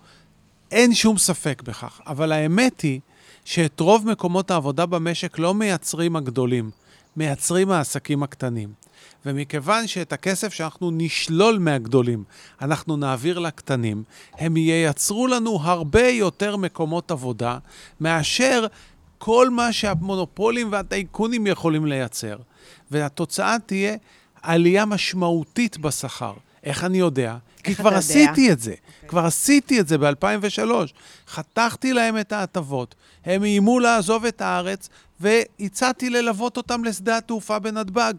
אין 0.72 0.94
שום 0.94 1.18
ספק 1.18 1.62
בכך. 1.66 2.02
אבל 2.08 2.32
האמת 2.32 2.82
היא 2.82 3.00
שאת 3.46 3.80
רוב 3.80 4.08
מקומות 4.08 4.52
העבודה 4.52 4.86
במשק 4.86 5.40
לא 5.40 5.54
מייצרים 5.54 6.16
הגדולים, 6.16 6.72
מייצרים 7.18 7.72
העסקים 7.72 8.24
הקטנים. 8.24 8.87
ומכיוון 9.26 9.88
שאת 9.88 10.14
הכסף 10.14 10.54
שאנחנו 10.54 10.92
נשלול 10.94 11.58
מהגדולים, 11.58 12.24
אנחנו 12.62 12.98
נעביר 12.98 13.40
לקטנים, 13.40 14.04
הם 14.34 14.58
ייצרו 14.58 15.28
לנו 15.28 15.60
הרבה 15.62 16.08
יותר 16.08 16.58
מקומות 16.58 17.12
עבודה 17.12 17.58
מאשר 18.00 18.68
כל 19.18 19.50
מה 19.50 19.74
שהמונופולים 19.74 20.72
והטייקונים 20.72 21.48
יכולים 21.48 21.86
לייצר. 21.86 22.38
והתוצאה 22.92 23.56
תהיה 23.66 23.96
עלייה 24.42 24.86
משמעותית 24.86 25.78
בשכר. 25.78 26.34
איך 26.64 26.84
אני 26.84 26.98
יודע? 26.98 27.38
כי 27.64 27.76
כבר 27.76 27.86
יודע? 27.86 27.98
עשיתי 27.98 28.52
את 28.52 28.60
זה. 28.60 28.72
Okay. 28.72 28.96
אוקיי. 28.96 29.10
כבר 29.10 29.26
עשיתי 29.26 29.80
את 29.80 29.88
זה 29.88 29.98
ב-2003. 29.98 30.72
חתכתי 31.28 31.94
להם 31.94 32.18
את 32.20 32.32
ההטבות, 32.32 32.96
הם 33.26 33.44
איימו 33.44 33.80
לעזוב 33.80 34.26
את 34.26 34.42
הארץ, 34.42 34.90
והצעתי 35.20 36.10
ללוות 36.10 36.58
אותם 36.58 36.84
לשדה 36.84 37.18
התעופה 37.18 37.60
בנתב"ג. 37.60 38.14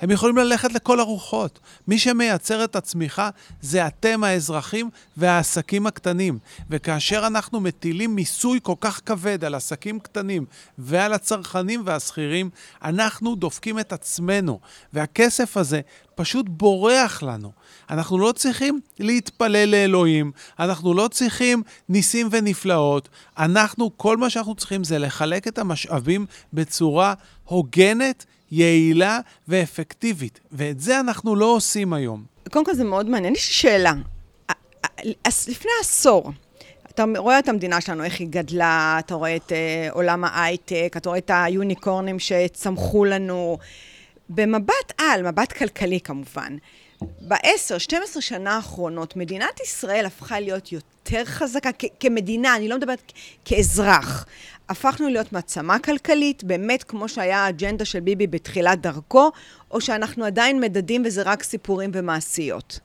הם 0.00 0.10
יכולים 0.10 0.36
ללכת 0.36 0.72
לכל 0.72 1.00
הרוחות. 1.00 1.58
מי 1.88 1.98
שמייצר 1.98 2.64
את 2.64 2.76
הצמיחה 2.76 3.30
זה 3.60 3.86
אתם 3.86 4.24
האזרחים 4.24 4.90
והעסקים 5.16 5.86
הקטנים. 5.86 6.38
וכאשר 6.70 7.26
אנחנו 7.26 7.60
מטילים 7.60 8.14
מיסוי 8.14 8.58
כל 8.62 8.74
כך 8.80 9.00
כבד 9.06 9.44
על 9.44 9.54
עסקים 9.54 10.00
קטנים 10.00 10.44
ועל 10.78 11.12
הצרכנים 11.12 11.82
והשכירים, 11.84 12.50
אנחנו 12.82 13.34
דופקים 13.34 13.78
את 13.78 13.92
עצמנו. 13.92 14.60
והכסף 14.92 15.56
הזה 15.56 15.80
פשוט 16.14 16.46
בורח 16.48 17.22
לנו. 17.22 17.52
אנחנו 17.90 18.18
לא 18.18 18.32
צריכים 18.32 18.80
להתפלל 18.98 19.68
לאלוהים, 19.68 20.32
אנחנו 20.58 20.94
לא 20.94 21.08
צריכים 21.08 21.62
ניסים 21.88 22.28
ונפלאות. 22.30 23.08
אנחנו, 23.38 23.90
כל 23.96 24.16
מה 24.16 24.30
שאנחנו 24.30 24.54
צריכים 24.54 24.84
זה 24.84 24.98
לחלק 24.98 25.48
את 25.48 25.58
המשאבים 25.58 26.26
בצורה 26.52 27.14
הוגנת. 27.44 28.26
יעילה 28.50 29.20
ואפקטיבית, 29.48 30.40
ואת 30.52 30.80
זה 30.80 31.00
אנחנו 31.00 31.36
לא 31.36 31.44
עושים 31.44 31.92
היום. 31.92 32.24
קודם 32.50 32.64
כל 32.64 32.74
זה 32.74 32.84
מאוד 32.84 33.08
מעניין. 33.08 33.34
יש 33.34 33.48
לי 33.48 33.54
שאלה. 33.54 33.92
לפני 35.26 35.70
עשור, 35.80 36.32
אתה 36.90 37.04
רואה 37.16 37.38
את 37.38 37.48
המדינה 37.48 37.80
שלנו, 37.80 38.04
איך 38.04 38.20
היא 38.20 38.28
גדלה, 38.30 38.96
אתה 38.98 39.14
רואה 39.14 39.36
את 39.36 39.52
uh, 39.52 39.92
עולם 39.92 40.24
ההייטק, 40.24 40.94
אתה 40.96 41.08
רואה 41.08 41.18
את 41.18 41.30
היוניקורנים 41.34 42.18
שצמחו 42.18 43.04
לנו. 43.04 43.58
במבט 44.28 44.92
על, 44.98 45.22
מבט 45.22 45.52
כלכלי 45.52 46.00
כמובן, 46.00 46.56
בעשר, 47.20 47.78
12 47.78 48.22
שנה 48.22 48.56
האחרונות, 48.56 49.16
מדינת 49.16 49.60
ישראל 49.60 50.06
הפכה 50.06 50.40
להיות 50.40 50.72
יותר 50.72 51.24
חזקה 51.24 51.70
כמדינה, 52.00 52.56
אני 52.56 52.68
לא 52.68 52.76
מדברת 52.76 53.12
כאזרח. 53.44 54.26
הפכנו 54.68 55.08
להיות 55.08 55.32
מעצמה 55.32 55.78
כלכלית, 55.78 56.44
באמת 56.44 56.84
כמו 56.84 57.08
שהיה 57.08 57.38
האג'נדה 57.38 57.84
של 57.84 58.00
ביבי 58.00 58.26
בתחילת 58.26 58.80
דרכו, 58.80 59.30
או 59.70 59.80
שאנחנו 59.80 60.24
עדיין 60.24 60.60
מדדים 60.60 61.02
וזה 61.06 61.22
רק 61.22 61.42
סיפורים 61.42 61.90
ומעשיות? 61.94 62.80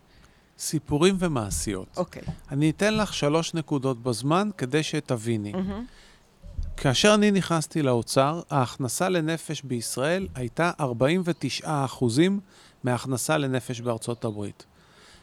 סיפורים 0.59 1.15
ומעשיות. 1.19 1.87
אוקיי. 1.97 2.21
Okay. 2.21 2.31
אני 2.51 2.69
אתן 2.69 2.93
לך 2.93 3.13
שלוש 3.13 3.53
נקודות 3.53 4.03
בזמן 4.03 4.49
כדי 4.57 4.83
שתביני. 4.83 5.53
Mm-hmm. 5.53 6.77
כאשר 6.77 7.13
אני 7.13 7.31
נכנסתי 7.31 7.81
לאוצר, 7.81 8.41
ההכנסה 8.49 9.09
לנפש 9.09 9.61
בישראל 9.61 10.27
הייתה 10.35 10.71
49 10.79 11.85
אחוזים 11.85 12.39
מההכנסה 12.83 13.37
לנפש 13.37 13.81
בארצות 13.81 14.25
הברית. 14.25 14.65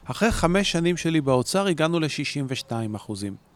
אחרי 0.05 0.31
חמש 0.31 0.73
שנים 0.73 0.97
שלי 0.97 1.21
באוצר 1.21 1.67
הגענו 1.67 2.01
ל-62 2.01 2.73
אחוזים. 2.97 3.48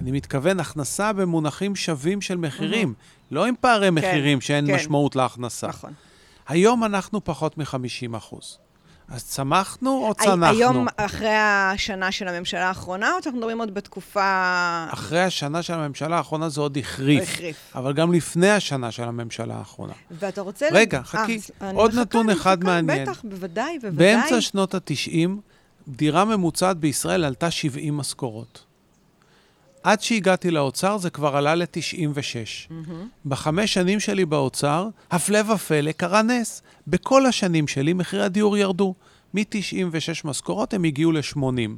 אני 0.00 0.10
מתכוון 0.10 0.60
הכנסה 0.60 1.12
במונחים 1.12 1.76
שווים 1.76 2.20
של 2.20 2.36
מחירים, 2.36 2.94
לא 3.30 3.46
עם 3.46 3.54
פערי 3.60 3.90
מחירים 3.90 4.40
שאין 4.40 4.66
כן. 4.66 4.74
משמעות 4.74 5.16
להכנסה. 5.16 5.68
נכון. 5.68 5.92
היום 6.48 6.84
אנחנו 6.84 7.24
פחות 7.24 7.58
מ-50 7.58 8.16
אחוז. 8.16 8.58
אז 9.08 9.24
צמחנו 9.24 10.06
או 10.08 10.14
צנחנו? 10.14 10.46
היום, 10.46 10.86
אחרי 10.96 11.34
השנה 11.34 12.12
של 12.12 12.28
הממשלה 12.28 12.68
האחרונה, 12.68 13.12
או 13.12 13.22
שאנחנו 13.22 13.38
מדברים 13.38 13.60
עוד 13.60 13.74
בתקופה... 13.74 14.86
אחרי 14.90 15.22
השנה 15.22 15.62
של 15.62 15.74
הממשלה 15.74 16.16
האחרונה 16.16 16.48
זה 16.48 16.60
עוד 16.60 16.78
החריף. 16.78 17.22
החריף. 17.22 17.56
אבל 17.74 17.92
גם 17.92 18.12
לפני 18.12 18.50
השנה 18.50 18.90
של 18.90 19.02
הממשלה 19.02 19.54
האחרונה. 19.54 19.92
ואתה 20.10 20.40
רוצה... 20.40 20.66
רגע, 20.72 21.02
חכי. 21.02 21.40
אה, 21.62 21.70
אני 21.70 21.78
עוד 21.78 21.94
נתון 21.94 22.30
אחד 22.30 22.64
מעניין. 22.64 23.02
בטח, 23.02 23.22
בוודאי, 23.24 23.78
בוודאי. 23.78 24.14
באמצע 24.14 24.40
שנות 24.40 24.74
ה-90, 24.74 25.28
דירה 25.88 26.24
ממוצעת 26.24 26.76
בישראל 26.76 27.24
עלתה 27.24 27.50
70 27.50 27.96
משכורות. 27.96 28.69
עד 29.82 30.00
שהגעתי 30.00 30.50
לאוצר 30.50 30.98
זה 30.98 31.10
כבר 31.10 31.36
עלה 31.36 31.54
ל-96. 31.54 32.72
בחמש 33.26 33.74
שנים 33.74 34.00
שלי 34.00 34.24
באוצר, 34.24 34.88
הפלא 35.10 35.52
ופלא, 35.52 35.92
קרה 35.92 36.22
נס. 36.22 36.62
בכל 36.86 37.26
השנים 37.26 37.68
שלי 37.68 37.92
מחירי 37.92 38.24
הדיור 38.24 38.56
ירדו. 38.56 38.94
מ-96 39.34 40.20
משכורות 40.24 40.74
הם 40.74 40.84
הגיעו 40.84 41.12
ל-80. 41.12 41.70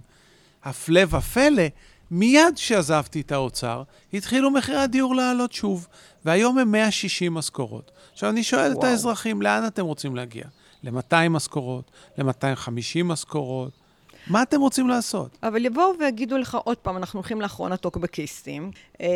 הפלא 0.64 1.00
ופלא, 1.08 1.62
מיד 2.10 2.54
כשעזבתי 2.54 3.20
את 3.20 3.32
האוצר, 3.32 3.82
התחילו 4.14 4.50
מחירי 4.50 4.78
הדיור 4.78 5.14
לעלות 5.14 5.52
שוב, 5.52 5.88
והיום 6.24 6.58
הם 6.58 6.72
160 6.72 7.34
משכורות. 7.34 7.90
עכשיו, 8.12 8.30
אני 8.30 8.42
שואל 8.42 8.72
את 8.72 8.76
וואו. 8.76 8.86
האזרחים, 8.86 9.42
לאן 9.42 9.66
אתם 9.66 9.84
רוצים 9.84 10.16
להגיע? 10.16 10.44
ל-200 10.82 11.28
משכורות? 11.30 11.90
ל-250 12.18 13.04
משכורות? 13.04 13.81
מה 14.26 14.42
אתם 14.42 14.60
רוצים 14.60 14.88
לעשות? 14.88 15.38
אבל 15.42 15.64
יבואו 15.64 15.98
ויגידו 15.98 16.38
לך 16.38 16.54
עוד 16.64 16.76
פעם, 16.76 16.96
אנחנו 16.96 17.18
הולכים 17.18 17.40
לאחרון 17.40 17.72
הטוקבקיסטים, 17.72 18.70
אה, 19.00 19.08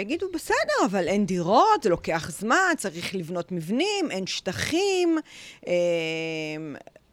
יגידו, 0.00 0.26
בסדר, 0.34 0.86
אבל 0.86 1.08
אין 1.08 1.26
דירות, 1.26 1.82
זה 1.82 1.88
לוקח 1.88 2.30
זמן, 2.30 2.72
צריך 2.76 3.14
לבנות 3.14 3.52
מבנים, 3.52 4.10
אין 4.10 4.26
שטחים. 4.26 5.18
אה, 5.66 5.72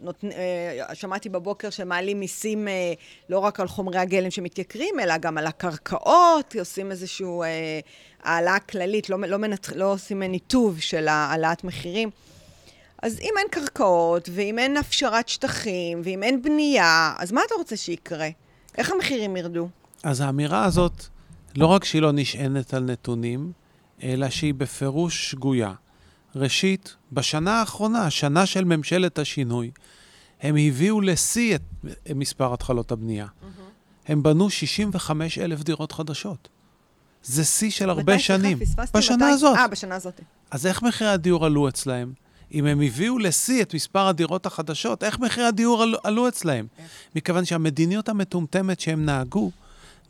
נות, 0.01 0.23
אה, 0.35 0.95
שמעתי 0.95 1.29
בבוקר 1.29 1.69
שמעלים 1.69 2.19
מיסים 2.19 2.67
אה, 2.67 2.93
לא 3.29 3.39
רק 3.39 3.59
על 3.59 3.67
חומרי 3.67 3.97
הגלם 3.97 4.31
שמתייקרים, 4.31 4.99
אלא 4.99 5.17
גם 5.17 5.37
על 5.37 5.47
הקרקעות, 5.47 6.55
עושים 6.59 6.91
איזושהי 6.91 7.25
אה, 7.25 7.79
העלאה 8.23 8.59
כללית, 8.59 9.09
לא, 9.09 9.19
לא, 9.19 9.37
מנתח, 9.37 9.73
לא 9.75 9.91
עושים 9.93 10.23
ניתוב 10.23 10.79
של 10.79 11.07
העלאת 11.07 11.63
מחירים. 11.63 12.09
אז 13.01 13.19
אם 13.19 13.33
אין 13.37 13.47
קרקעות, 13.51 14.29
ואם 14.33 14.59
אין 14.59 14.77
הפשרת 14.77 15.29
שטחים, 15.29 16.01
ואם 16.03 16.23
אין 16.23 16.41
בנייה, 16.41 17.13
אז 17.17 17.31
מה 17.31 17.41
אתה 17.47 17.55
רוצה 17.55 17.77
שיקרה? 17.77 18.29
איך 18.77 18.91
המחירים 18.91 19.37
ירדו? 19.37 19.69
אז 20.03 20.21
האמירה 20.21 20.65
הזאת, 20.65 21.05
לא 21.55 21.65
רק 21.65 21.83
שהיא 21.83 22.01
לא 22.01 22.11
נשענת 22.11 22.73
על 22.73 22.83
נתונים, 22.83 23.51
אלא 24.03 24.29
שהיא 24.29 24.53
בפירוש 24.53 25.31
שגויה. 25.31 25.73
ראשית, 26.35 26.95
בשנה 27.11 27.59
האחרונה, 27.59 28.05
השנה 28.05 28.45
של 28.45 28.63
ממשלת 28.63 29.19
השינוי, 29.19 29.71
הם 30.41 30.55
הביאו 30.55 31.01
לשיא 31.01 31.55
את 31.55 31.61
מספר 32.15 32.53
התחלות 32.53 32.91
הבנייה. 32.91 33.27
הם 34.07 34.23
בנו 34.23 34.49
65 34.49 35.37
אלף 35.39 35.63
דירות 35.63 35.91
חדשות. 35.91 36.49
זה 37.23 37.43
שיא 37.43 37.71
של 37.71 37.89
הרבה? 37.89 38.19
שנים. 38.19 38.59
בשנה 38.93 39.15
מתי? 39.15 39.25
הזאת. 39.25 39.57
אה, 39.57 39.67
בשנה 39.67 39.95
הזאת. 39.95 40.21
אז 40.51 40.67
איך 40.67 40.83
מחירי 40.83 41.09
הדיור 41.09 41.45
עלו 41.45 41.69
אצלהם? 41.69 42.13
אם 42.53 42.65
הם 42.65 42.81
הביאו 42.81 43.19
לשיא 43.19 43.61
את 43.61 43.73
מספר 43.73 44.07
הדירות 44.07 44.45
החדשות, 44.45 45.03
איך 45.03 45.19
מחירי 45.19 45.47
הדיור 45.47 45.83
עלו, 45.83 45.97
עלו 46.03 46.27
אצלהם? 46.27 46.67
מכיוון 47.15 47.45
שהמדיניות 47.45 48.09
המטומטמת 48.09 48.79
שהם 48.79 49.05
נהגו 49.05 49.51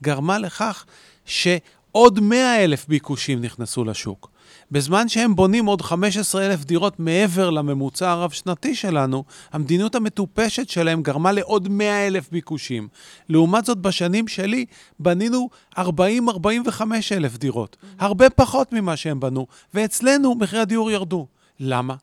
גרמה 0.03 0.37
לכך 0.37 0.85
שעוד 1.25 2.19
100 2.19 2.63
אלף 2.63 2.87
ביקושים 2.87 3.41
נכנסו 3.41 3.83
לשוק. 3.83 4.31
בזמן 4.71 5.07
שהם 5.07 5.35
בונים 5.35 5.65
עוד 5.65 5.81
15 5.81 6.45
אלף 6.45 6.65
דירות 6.65 6.99
מעבר 6.99 7.49
לממוצע 7.49 8.11
הרב-שנתי 8.11 8.75
שלנו, 8.75 9.23
המדיניות 9.51 9.95
המטופשת 9.95 10.69
שלהם 10.69 11.01
גרמה 11.01 11.31
לעוד 11.31 11.67
100 11.69 12.07
אלף 12.07 12.31
ביקושים. 12.31 12.87
לעומת 13.29 13.65
זאת, 13.65 13.77
בשנים 13.77 14.27
שלי 14.27 14.65
בנינו 14.99 15.49
40-45 15.77 15.79
אלף 17.11 17.37
דירות. 17.37 17.77
הרבה 17.99 18.29
פחות 18.29 18.73
ממה 18.73 18.97
שהם 18.97 19.19
בנו, 19.19 19.47
ואצלנו 19.73 20.35
מחירי 20.35 20.61
הדיור 20.61 20.91
ירדו. 20.91 21.27
למה? 21.59 21.95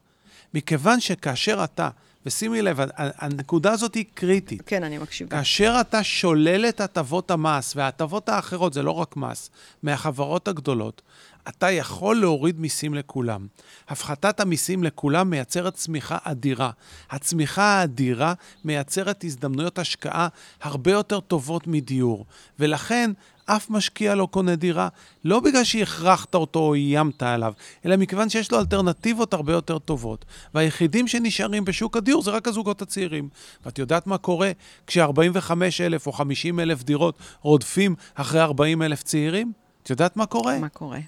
מכיוון 0.54 1.00
שכאשר 1.00 1.64
אתה, 1.64 1.88
ושימי 2.26 2.62
לב, 2.62 2.78
הנקודה 2.96 3.72
הזאת 3.72 3.94
היא 3.94 4.04
קריטית. 4.14 4.62
כן, 4.66 4.84
אני 4.84 4.98
מקשיבה. 4.98 5.30
כאשר 5.30 5.76
אתה 5.80 6.04
שולל 6.04 6.66
את 6.68 6.80
הטבות 6.80 7.30
המס, 7.30 7.76
וההטבות 7.76 8.28
האחרות, 8.28 8.72
זה 8.72 8.82
לא 8.82 8.90
רק 8.90 9.16
מס, 9.16 9.50
מהחברות 9.82 10.48
הגדולות, 10.48 11.02
אתה 11.48 11.70
יכול 11.70 12.20
להוריד 12.20 12.60
מיסים 12.60 12.94
לכולם. 12.94 13.46
הפחתת 13.88 14.40
המיסים 14.40 14.84
לכולם 14.84 15.30
מייצרת 15.30 15.74
צמיחה 15.74 16.18
אדירה. 16.24 16.70
הצמיחה 17.10 17.62
האדירה 17.62 18.34
מייצרת 18.64 19.24
הזדמנויות 19.24 19.78
השקעה 19.78 20.28
הרבה 20.62 20.90
יותר 20.90 21.20
טובות 21.20 21.66
מדיור. 21.66 22.26
ולכן, 22.58 23.10
אף 23.50 23.70
משקיע 23.70 24.14
לא 24.14 24.26
קונה 24.30 24.56
דירה, 24.56 24.88
לא 25.24 25.40
בגלל 25.40 25.64
שהכרחת 25.64 26.34
אותו 26.34 26.58
או 26.58 26.74
איימת 26.74 27.22
עליו, 27.22 27.52
אלא 27.86 27.96
מכיוון 27.96 28.28
שיש 28.28 28.52
לו 28.52 28.58
אלטרנטיבות 28.58 29.34
הרבה 29.34 29.52
יותר 29.52 29.78
טובות. 29.78 30.24
והיחידים 30.54 31.08
שנשארים 31.08 31.64
בשוק 31.64 31.96
הדיור 31.96 32.22
זה 32.22 32.30
רק 32.30 32.48
הזוגות 32.48 32.82
הצעירים. 32.82 33.28
ואת 33.64 33.78
יודעת 33.78 34.06
מה 34.06 34.18
קורה 34.18 34.50
כש-45 34.86 35.50
אלף 35.80 36.06
או 36.06 36.12
50 36.12 36.60
אלף 36.60 36.82
דירות 36.82 37.18
רודפים 37.40 37.94
אחרי 38.14 38.40
40 38.40 38.82
אלף 38.82 39.02
צעירים? 39.02 39.52
את 39.82 39.90
יודעת 39.90 40.16
מה 40.16 40.26
קורה? 40.26 40.58
מה 40.58 40.68
קורה? 40.68 40.98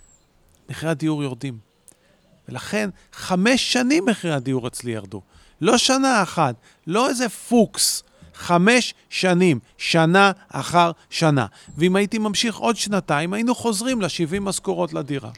מחירי 0.70 0.90
הדיור 0.90 1.22
יורדים. 1.22 1.58
ולכן, 2.48 2.90
חמש 3.12 3.72
שנים 3.72 4.04
מחירי 4.06 4.34
הדיור 4.34 4.66
אצלי 4.66 4.92
ירדו. 4.92 5.22
לא 5.60 5.78
שנה 5.78 6.22
אחת, 6.22 6.54
לא 6.86 7.08
איזה 7.08 7.28
פוקס. 7.28 8.02
חמש 8.40 8.94
שנים, 9.08 9.58
שנה 9.78 10.32
אחר 10.48 10.90
שנה. 11.10 11.46
ואם 11.78 11.96
הייתי 11.96 12.18
ממשיך 12.18 12.56
עוד 12.56 12.76
שנתיים, 12.76 13.32
היינו 13.32 13.54
חוזרים 13.54 14.02
ל-70 14.02 14.40
משכורות 14.40 14.92
לדירה. 14.92 15.30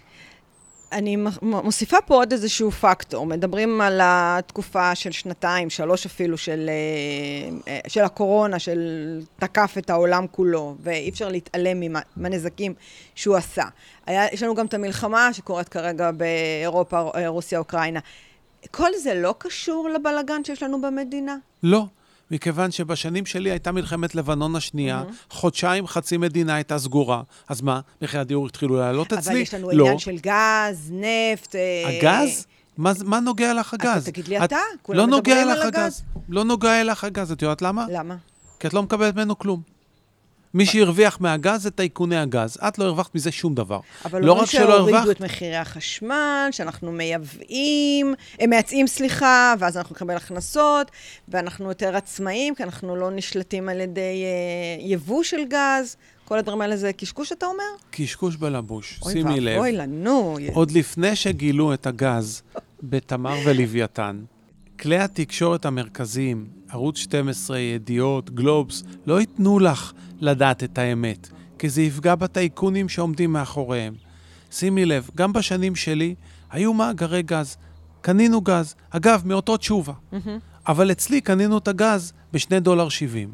אני 0.93 1.17
מוסיפה 1.43 1.97
פה 2.01 2.15
עוד 2.15 2.33
איזשהו 2.33 2.71
פקטור. 2.71 3.27
מדברים 3.27 3.81
על 3.81 4.01
התקופה 4.03 4.95
של 4.95 5.11
שנתיים, 5.11 5.71
שלוש 5.71 6.07
אפילו, 6.07 6.39
של, 6.39 6.71
אה, 6.71 7.73
אה, 7.73 7.81
של 7.89 8.01
הקורונה, 8.01 8.59
של 8.59 8.79
תקף 9.39 9.75
את 9.79 9.91
העולם 9.91 10.27
כולו, 10.31 10.77
ואי 10.81 11.09
אפשר 11.09 11.29
להתעלם 11.29 11.97
מהנזקים 12.17 12.75
שהוא 13.15 13.37
עשה. 13.37 13.65
היה, 14.07 14.27
יש 14.33 14.43
לנו 14.43 14.55
גם 14.55 14.67
את 14.67 14.75
המלחמה 14.75 15.33
שקורית 15.33 15.69
כרגע 15.69 16.11
באירופה, 16.11 17.11
אה, 17.15 17.29
רוסיה, 17.29 17.59
אוקראינה. 17.59 18.01
כל 18.71 18.91
זה 19.03 19.15
לא 19.15 19.35
קשור 19.39 19.89
לבלגן 19.89 20.45
שיש 20.45 20.63
לנו 20.63 20.81
במדינה? 20.81 21.37
לא, 21.63 21.85
מכיוון 22.31 22.71
שבשנים 22.71 23.27
שלי 23.27 23.51
הייתה 23.51 23.73
מלחמת 23.73 24.15
לבנון 24.15 24.57
השנייה, 24.57 25.03
חודשיים 25.31 25.87
חצי 25.87 26.17
מדינה 26.17 26.55
הייתה 26.55 26.79
סגורה. 26.79 27.23
אז 27.49 27.61
מה, 27.61 27.81
מחירי 28.03 28.21
הדיור 28.21 28.47
התחילו 28.47 28.77
לעלות 28.77 29.13
אצלי? 29.13 29.33
אבל 29.33 29.41
יש 29.41 29.55
לנו 29.55 29.71
לא. 29.73 29.85
עניין 29.85 29.99
של 29.99 30.17
גז, 30.19 30.93
נפט... 30.95 31.55
אה, 31.57 31.99
הגז? 31.99 32.47
מה, 32.79 32.93
זה- 32.93 33.05
מה 33.05 33.21
נוגע 33.21 33.55
לך 33.55 33.75
הגז? 33.75 34.05
תגיד 34.05 34.29
לי 34.29 34.39
את- 34.39 34.43
אתה, 34.45 34.57
כולם 34.83 34.99
לא 34.99 35.07
מדברים 35.19 35.49
לך 35.49 35.59
על 35.61 35.69
הגז. 35.69 36.03
לא 36.29 36.45
נוגע 36.45 36.81
אליך 36.81 37.05
הגז, 37.05 37.33
את 37.33 37.43
יודעת 37.43 37.63
למה? 37.63 37.87
למה? 37.91 38.17
כי 38.61 38.67
את 38.67 38.75
לא 38.75 38.83
מקבלת 38.83 39.15
ממנו 39.15 39.39
כלום. 39.39 39.63
מי 40.55 40.67
שהרוויח 40.67 41.21
מהגז 41.21 41.63
זה 41.63 41.71
טייקוני 41.71 42.17
הגז. 42.17 42.59
את 42.69 42.79
לא 42.79 42.85
הרווחת 42.85 43.15
מזה 43.15 43.33
שום 43.33 43.55
דבר. 43.55 43.81
אבל 44.05 44.25
לא 44.25 44.31
אומרים 44.31 44.45
רק 44.45 44.51
שלא 44.51 44.67
שהורידו 44.67 44.97
הרווחת, 44.97 45.17
את 45.17 45.21
מחירי 45.21 45.57
החשמל, 45.57 46.49
שאנחנו 46.51 46.93
מייבאים, 46.93 48.15
הם 48.39 48.51
מייצאים, 48.51 48.87
סליחה, 48.87 49.55
ואז 49.59 49.77
אנחנו 49.77 49.95
נקבל 49.95 50.17
הכנסות, 50.17 50.91
ואנחנו 51.29 51.69
יותר 51.69 51.97
עצמאים, 51.97 52.55
כי 52.55 52.63
אנחנו 52.63 52.97
לא 52.97 53.11
נשלטים 53.11 53.69
על 53.69 53.81
ידי 53.81 54.01
אה, 54.01 54.85
יבוא 54.87 55.23
של 55.23 55.45
גז. 55.49 55.97
כל 56.25 56.39
הדברים 56.39 56.61
האלה 56.61 56.77
זה 56.77 56.93
קשקוש, 56.93 57.33
אתה 57.33 57.47
אומר? 57.47 57.65
קשקוש 57.91 58.37
בלבוש, 58.37 59.01
אוי 59.03 59.13
שימי 59.13 59.41
לב. 59.41 59.53
ואבוי 59.53 59.73
לנו. 59.73 60.39
עוד 60.53 60.71
לפני 60.71 61.17
שגילו 61.17 61.75
את 61.75 61.87
הגז 61.87 62.43
בתמר 62.83 63.35
ולוויתן, 63.47 64.21
כלי 64.81 64.99
התקשורת 64.99 65.65
המרכזיים, 65.65 66.47
ערוץ 66.71 66.97
12, 66.97 67.59
ידיעות, 67.59 68.31
גלובס, 68.31 68.83
לא 69.07 69.21
ייתנו 69.21 69.59
לך 69.59 69.93
לדעת 70.23 70.65
את 70.65 70.79
האמת, 70.79 71.29
כי 71.59 71.69
זה 71.69 71.83
יפגע 71.83 72.15
בטייקונים 72.15 72.89
שעומדים 72.89 73.33
מאחוריהם. 73.33 73.95
שימי 74.51 74.85
לב, 74.85 75.11
גם 75.15 75.33
בשנים 75.33 75.77
שלי 75.77 76.15
היו 76.51 76.75
מאגרי 76.75 77.23
גז. 77.23 77.57
קנינו 78.01 78.41
גז, 78.41 78.75
אגב, 78.91 79.23
מאותו 79.25 79.57
תשובה. 79.57 79.93
אבל 80.69 80.93
אצלי 80.93 81.21
קנינו 81.21 81.59
את 81.59 81.69
הגז 81.69 82.13
בשני 82.33 82.61
דולר 82.61 82.89
שבעים. 82.89 83.33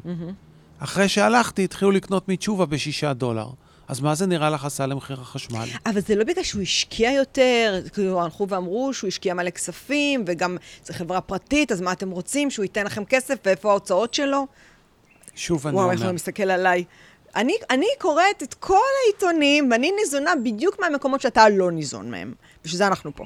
אחרי 0.79 1.09
שהלכתי, 1.09 1.63
התחילו 1.63 1.91
לקנות 1.91 2.29
מתשובה 2.29 2.65
בשישה 2.65 3.13
דולר. 3.13 3.49
אז 3.87 3.99
מה 4.01 4.15
זה 4.15 4.25
נראה 4.25 4.49
לך 4.49 4.65
עשה 4.65 4.85
למחיר 4.85 5.21
החשמל? 5.21 5.67
אבל 5.85 6.01
זה 6.01 6.15
לא 6.15 6.23
בגלל 6.23 6.43
שהוא 6.43 6.61
השקיע 6.61 7.11
יותר, 7.11 7.81
כאילו 7.93 8.21
הלכו 8.21 8.47
ואמרו 8.49 8.93
שהוא 8.93 9.07
השקיע 9.07 9.33
מלא 9.33 9.49
כספים, 9.49 10.23
וגם 10.27 10.57
זו 10.85 10.93
חברה 10.93 11.21
פרטית, 11.21 11.71
אז 11.71 11.81
מה 11.81 11.91
אתם 11.91 12.09
רוצים? 12.09 12.51
שהוא 12.51 12.63
ייתן 12.63 12.85
לכם 12.85 13.05
כסף, 13.05 13.35
ואיפה 13.45 13.69
ההוצאות 13.69 14.13
שלו? 14.13 14.47
שוב 15.39 15.67
אני 15.67 15.75
וואו, 15.75 15.85
אומר, 15.85 15.95
איך 15.95 16.05
הוא 16.05 16.11
מסתכל 16.11 16.43
עליי. 16.43 16.83
אני, 17.35 17.53
אני 17.69 17.85
קוראת 17.99 18.43
את 18.43 18.53
כל 18.53 18.75
העיתונים, 19.03 19.71
ואני 19.71 19.91
ניזונה 19.99 20.31
בדיוק 20.43 20.79
מהמקומות 20.79 21.21
שאתה 21.21 21.49
לא 21.49 21.71
ניזון 21.71 22.11
מהם. 22.11 22.33
בשביל 22.63 22.77
זה 22.77 22.87
אנחנו 22.87 23.15
פה. 23.15 23.23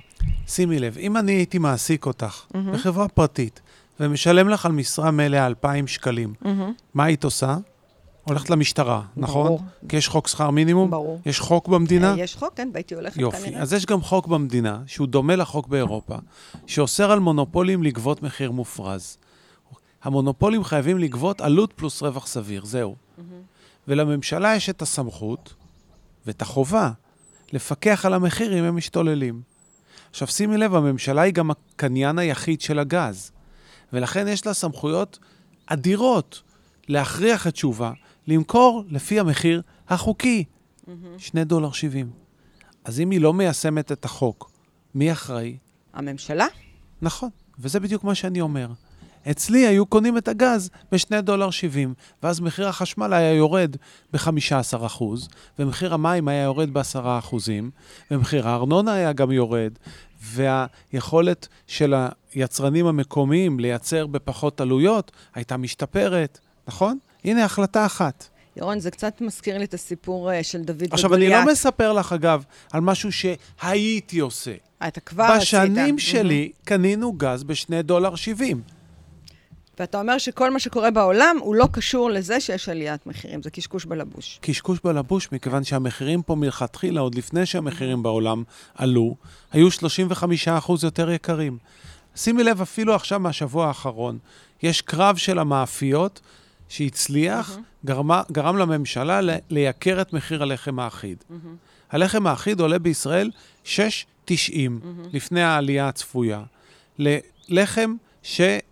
שימי 0.47 0.79
לב, 0.79 0.97
אם 0.97 1.17
אני 1.17 1.31
הייתי 1.31 1.57
מעסיק 1.57 2.05
אותך 2.05 2.45
בחברה 2.71 3.07
פרטית, 3.07 3.61
ומשלם 3.99 4.49
לך 4.49 4.65
על 4.65 4.71
משרה 4.71 5.11
מלאה 5.11 5.45
2,000 5.45 5.87
שקלים, 5.87 6.33
מה 6.93 7.03
היית 7.03 7.23
עושה? 7.23 7.57
הולכת 8.23 8.49
למשטרה, 8.49 9.01
נכון? 9.17 9.47
ברור. 9.47 9.61
כי 9.89 9.97
יש 9.97 10.07
חוק 10.07 10.27
שכר 10.27 10.49
מינימום? 10.49 10.91
ברור. 10.91 11.21
יש 11.25 11.39
חוק 11.39 11.67
במדינה? 11.67 12.13
אה, 12.13 12.19
יש 12.19 12.35
חוק, 12.35 12.53
כן, 12.55 12.69
והייתי 12.73 12.95
הולכת 12.95 13.17
יופי. 13.17 13.37
כנראה. 13.37 13.61
אז 13.61 13.73
יש 13.73 13.85
גם 13.85 14.01
חוק 14.01 14.27
במדינה, 14.27 14.81
שהוא 14.87 15.07
דומה 15.07 15.35
לחוק 15.35 15.67
באירופה, 15.67 16.15
שאוסר 16.67 17.11
על 17.11 17.19
מונופולים 17.19 17.83
לגבות 17.83 18.23
מחיר 18.23 18.51
מופרז. 18.51 19.17
המונופולים 20.03 20.63
חייבים 20.63 20.97
לגבות 20.97 21.41
עלות 21.41 21.73
פלוס 21.73 22.01
רווח 22.01 22.27
סביר, 22.27 22.65
זהו. 22.65 22.95
ולממשלה 23.87 24.55
יש 24.55 24.69
את 24.69 24.81
הסמכות 24.81 25.53
ואת 26.25 26.41
החובה 26.41 26.91
לפקח 27.53 28.05
על 28.05 28.13
המחיר 28.13 28.59
אם 28.59 28.63
הם 28.63 28.75
משתוללים. 28.77 29.41
עכשיו, 30.09 30.27
שימי 30.27 30.57
לב, 30.57 30.75
הממשלה 30.75 31.21
היא 31.21 31.33
גם 31.33 31.51
הקניין 31.51 32.19
היחיד 32.19 32.61
של 32.61 32.79
הגז, 32.79 33.31
ולכן 33.93 34.27
יש 34.27 34.45
לה 34.45 34.53
סמכויות 34.53 35.19
אדירות 35.65 36.41
להכריח 36.87 37.47
את 37.47 37.53
תשובה 37.53 37.91
למכור 38.27 38.83
לפי 38.87 39.19
המחיר 39.19 39.61
החוקי, 39.89 40.43
2 41.17 41.45
דולר 41.45 41.71
70. 41.71 42.11
אז 42.83 42.99
אם 42.99 43.09
היא 43.11 43.21
לא 43.21 43.33
מיישמת 43.33 43.91
את 43.91 44.05
החוק, 44.05 44.51
מי 44.95 45.11
אחראי? 45.11 45.57
הממשלה? 45.93 46.47
נכון, 47.01 47.29
וזה 47.59 47.79
בדיוק 47.79 48.03
מה 48.03 48.15
שאני 48.15 48.41
אומר. 48.41 48.67
אצלי 49.31 49.67
היו 49.67 49.85
קונים 49.85 50.17
את 50.17 50.27
הגז 50.27 50.69
ב-2 50.91 51.21
דולר 51.21 51.49
70, 51.49 51.93
ואז 52.23 52.39
מחיר 52.39 52.67
החשמל 52.67 53.13
היה 53.13 53.33
יורד 53.33 53.75
ב-15 54.13 54.85
אחוז, 54.85 55.27
ומחיר 55.59 55.93
המים 55.93 56.27
היה 56.27 56.43
יורד 56.43 56.73
ב-10 56.73 56.99
אחוזים, 57.19 57.71
ומחיר 58.11 58.47
הארנונה 58.47 58.93
היה 58.93 59.13
גם 59.13 59.31
יורד, 59.31 59.71
והיכולת 60.21 61.47
של 61.67 61.93
היצרנים 62.33 62.85
המקומיים 62.85 63.59
לייצר 63.59 64.07
בפחות 64.07 64.61
עלויות 64.61 65.11
הייתה 65.35 65.57
משתפרת, 65.57 66.39
נכון? 66.67 66.97
הנה 67.23 67.45
החלטה 67.45 67.85
אחת. 67.85 68.27
ירון, 68.57 68.79
זה 68.79 68.91
קצת 68.91 69.21
מזכיר 69.21 69.57
לי 69.57 69.63
את 69.63 69.73
הסיפור 69.73 70.31
אה, 70.31 70.43
של 70.43 70.61
דוד 70.61 70.75
וגוליית. 70.75 70.93
עכשיו, 70.93 71.15
אני 71.15 71.29
לא 71.29 71.45
מספר 71.51 71.93
לך, 71.93 72.13
אגב, 72.13 72.43
על 72.71 72.81
משהו 72.81 73.09
שהייתי 73.11 74.19
עושה. 74.19 74.53
אתה 74.87 74.99
כבר 74.99 75.23
עשית. 75.23 75.59
בשנים 75.59 75.99
שלי 75.99 76.51
קנינו 76.63 77.13
גז 77.13 77.43
ב-2 77.43 77.81
דולר 77.81 78.15
70. 78.15 78.61
ואתה 79.79 79.99
אומר 79.99 80.17
שכל 80.17 80.51
מה 80.51 80.59
שקורה 80.59 80.91
בעולם 80.91 81.37
הוא 81.41 81.55
לא 81.55 81.67
קשור 81.71 82.09
לזה 82.09 82.39
שיש 82.39 82.69
עליית 82.69 83.07
מחירים, 83.07 83.43
זה 83.43 83.49
קשקוש 83.49 83.85
בלבוש. 83.85 84.39
קשקוש 84.41 84.79
בלבוש, 84.83 85.31
מכיוון 85.31 85.63
שהמחירים 85.63 86.21
פה 86.21 86.35
מלכתחילה, 86.35 87.01
עוד 87.01 87.15
לפני 87.15 87.45
שהמחירים 87.45 88.03
בעולם 88.03 88.43
עלו, 88.75 89.15
היו 89.51 89.67
35% 89.67 90.83
יותר 90.83 91.11
יקרים. 91.11 91.57
שימי 92.15 92.43
לב, 92.43 92.61
אפילו 92.61 92.95
עכשיו 92.95 93.19
מהשבוע 93.19 93.67
האחרון, 93.67 94.17
יש 94.63 94.81
קרב 94.81 95.15
של 95.15 95.39
המאפיות 95.39 96.21
שהצליח, 96.69 97.57
גרמה, 97.85 98.21
גרם 98.31 98.57
לממשלה 98.57 99.21
ל- 99.21 99.29
לייקר 99.49 100.01
את 100.01 100.13
מחיר 100.13 100.43
הלחם 100.43 100.79
האחיד. 100.79 101.23
הלחם 101.91 102.27
האחיד 102.27 102.59
עולה 102.59 102.79
בישראל 102.79 103.31
6.90 103.65 103.71
לפני 105.13 105.43
העלייה 105.43 105.87
הצפויה. 105.87 106.43
ללחם 106.99 107.95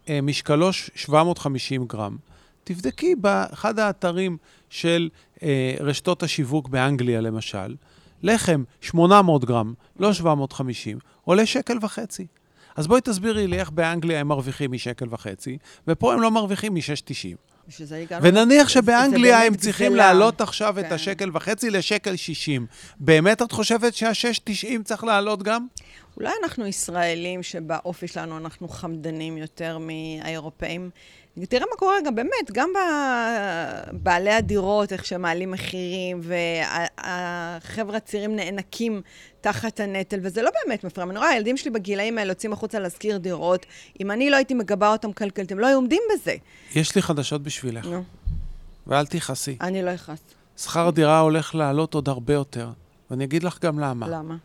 שמשקלו 0.07 0.73
750 0.73 1.85
גרם. 1.85 2.17
תבדקי 2.63 3.15
באחד 3.15 3.79
האתרים 3.79 4.37
של 4.69 5.09
אה, 5.43 5.75
רשתות 5.79 6.23
השיווק 6.23 6.67
באנגליה, 6.67 7.21
למשל, 7.21 7.75
לחם 8.23 8.63
800 8.81 9.45
גרם, 9.45 9.73
לא 9.99 10.13
750, 10.13 10.99
עולה 11.23 11.45
שקל 11.45 11.77
וחצי. 11.81 12.27
אז 12.75 12.87
בואי 12.87 13.01
תסבירי 13.01 13.47
לי 13.47 13.59
איך 13.59 13.69
באנגליה 13.69 14.19
הם 14.19 14.27
מרוויחים 14.27 14.71
משקל 14.71 15.05
וחצי, 15.09 15.57
ופה 15.87 16.13
הם 16.13 16.21
לא 16.21 16.31
מרוויחים 16.31 16.73
מ-6.90. 16.73 17.50
בשביל 17.67 17.87
זה 17.87 17.97
הגענו... 17.97 18.23
ונניח 18.25 18.69
שבאנגליה 18.69 19.43
הם 19.43 19.55
צריכים. 19.55 19.95
להעלות 19.95 20.41
עכשיו 20.41 20.79
את 20.79 20.85
כן. 20.85 20.93
השקל 20.93 21.29
וחצי 21.33 21.69
לשקל 21.69 22.15
60. 22.15 22.65
באמת 22.99 23.41
את 23.41 23.51
חושבת 23.51 23.93
שה-6.90 23.93 24.83
צריך 24.83 25.03
לעלות 25.03 25.43
גם? 25.43 25.67
אולי 26.17 26.31
אנחנו 26.43 26.67
ישראלים 26.67 27.43
שבאופי 27.43 28.07
שלנו 28.07 28.37
אנחנו 28.37 28.69
חמדנים 28.69 29.37
יותר 29.37 29.77
מהאירופאים. 29.77 30.89
תראה 31.39 31.65
מה 31.71 31.75
קורה 31.77 31.95
גם 32.05 32.15
באמת, 32.15 32.51
גם 32.51 32.69
בבעלי 33.93 34.31
הדירות, 34.31 34.93
איך 34.93 35.05
שמעלים 35.05 35.51
מחירים, 35.51 36.21
והחבר'ה 36.23 37.97
הצעירים 37.97 38.35
נאנקים 38.35 39.01
תחת 39.41 39.79
הנטל, 39.79 40.19
וזה 40.21 40.41
לא 40.41 40.51
באמת 40.63 40.83
מפריע. 40.83 41.07
אני 41.09 41.17
רואה, 41.17 41.29
הילדים 41.29 41.57
שלי 41.57 41.71
בגילאים 41.71 42.17
האלה 42.17 42.31
יוצאים 42.31 42.53
החוצה 42.53 42.79
להשכיר 42.79 43.17
דירות. 43.17 43.65
אם 43.99 44.11
אני 44.11 44.29
לא 44.29 44.35
הייתי 44.35 44.53
מגבה 44.53 44.91
אותם 44.91 45.13
כלכלית, 45.13 45.51
הם 45.51 45.59
לא 45.59 45.67
היו 45.67 45.75
עומדים 45.75 46.01
בזה. 46.13 46.35
יש 46.75 46.95
לי 46.95 47.01
חדשות 47.01 47.43
בשבילך, 47.43 47.85
נו, 47.85 48.03
ואל 48.87 49.05
תכעסי. 49.05 49.57
אני 49.61 49.83
לא 49.83 49.93
אכעס. 49.95 50.19
שכר 50.57 50.89
דירה 50.89 51.19
הולך 51.19 51.55
לעלות 51.55 51.93
עוד 51.93 52.09
הרבה 52.09 52.33
יותר, 52.33 52.69
ואני 53.11 53.23
אגיד 53.23 53.43
לך 53.43 53.59
גם 53.61 53.79
למה. 53.79 54.07
למה? 54.07 54.35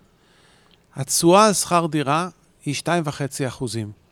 התשואה 0.94 1.46
על 1.46 1.52
שכר 1.52 1.86
דירה 1.86 2.28
היא 2.64 2.74
2.5 2.74 3.48
אחוזים. 3.48 4.05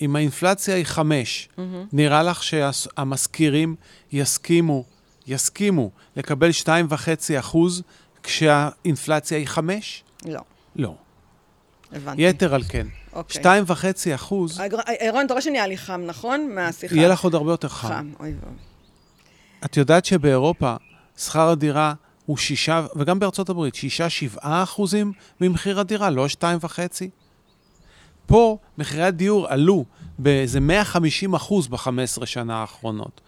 אם 0.00 0.16
האינפלציה 0.16 0.74
היא 0.74 0.84
5, 0.86 1.48
נראה 1.92 2.22
לך 2.22 2.42
שהמשכירים 2.42 3.76
יסכימו, 4.12 4.84
יסכימו 5.26 5.90
לקבל 6.16 6.50
2.5 6.64 7.38
אחוז 7.38 7.82
כשהאינפלציה 8.22 9.38
היא 9.38 9.46
5? 9.46 10.04
לא, 10.26 10.40
לא. 10.76 10.94
הבנתי. 11.92 12.22
יתר 12.22 12.54
על 12.54 12.62
כן, 12.62 12.86
אוקיי. 13.12 13.62
2.5 13.62 14.14
אחוז, 14.14 14.60
אירון, 15.00 15.26
אתה 15.26 15.34
רואה 15.34 15.42
שנהיה 15.42 15.66
לי 15.66 15.78
חם, 15.78 16.02
נכון? 16.06 16.50
מהשיחה. 16.54 16.94
יהיה 16.96 17.08
לך 17.08 17.20
עוד 17.20 17.34
הרבה 17.34 17.50
יותר 17.50 17.68
חם. 17.68 17.88
חם, 17.88 18.12
אוי 18.20 18.34
ואבוי. 18.40 18.58
את 19.64 19.76
יודעת 19.76 20.04
שבאירופה 20.04 20.76
שכר 21.16 21.48
הדירה 21.48 21.94
הוא 22.26 22.36
שישה, 22.36 22.86
וגם 22.96 23.18
בארצות 23.18 23.48
הברית, 23.48 23.74
שישה, 23.74 24.10
שבעה 24.10 24.62
אחוזים 24.62 25.12
ממחיר 25.40 25.80
הדירה, 25.80 26.10
לא 26.10 26.28
שתיים 26.28 26.58
וחצי. 26.62 27.10
פה 28.26 28.58
מחירי 28.78 29.02
הדיור 29.02 29.48
עלו 29.48 29.84
באיזה 30.18 30.60
150 30.60 31.34
אחוז 31.34 31.68
ב-15 31.68 32.26
שנה 32.26 32.60
האחרונות, 32.60 33.20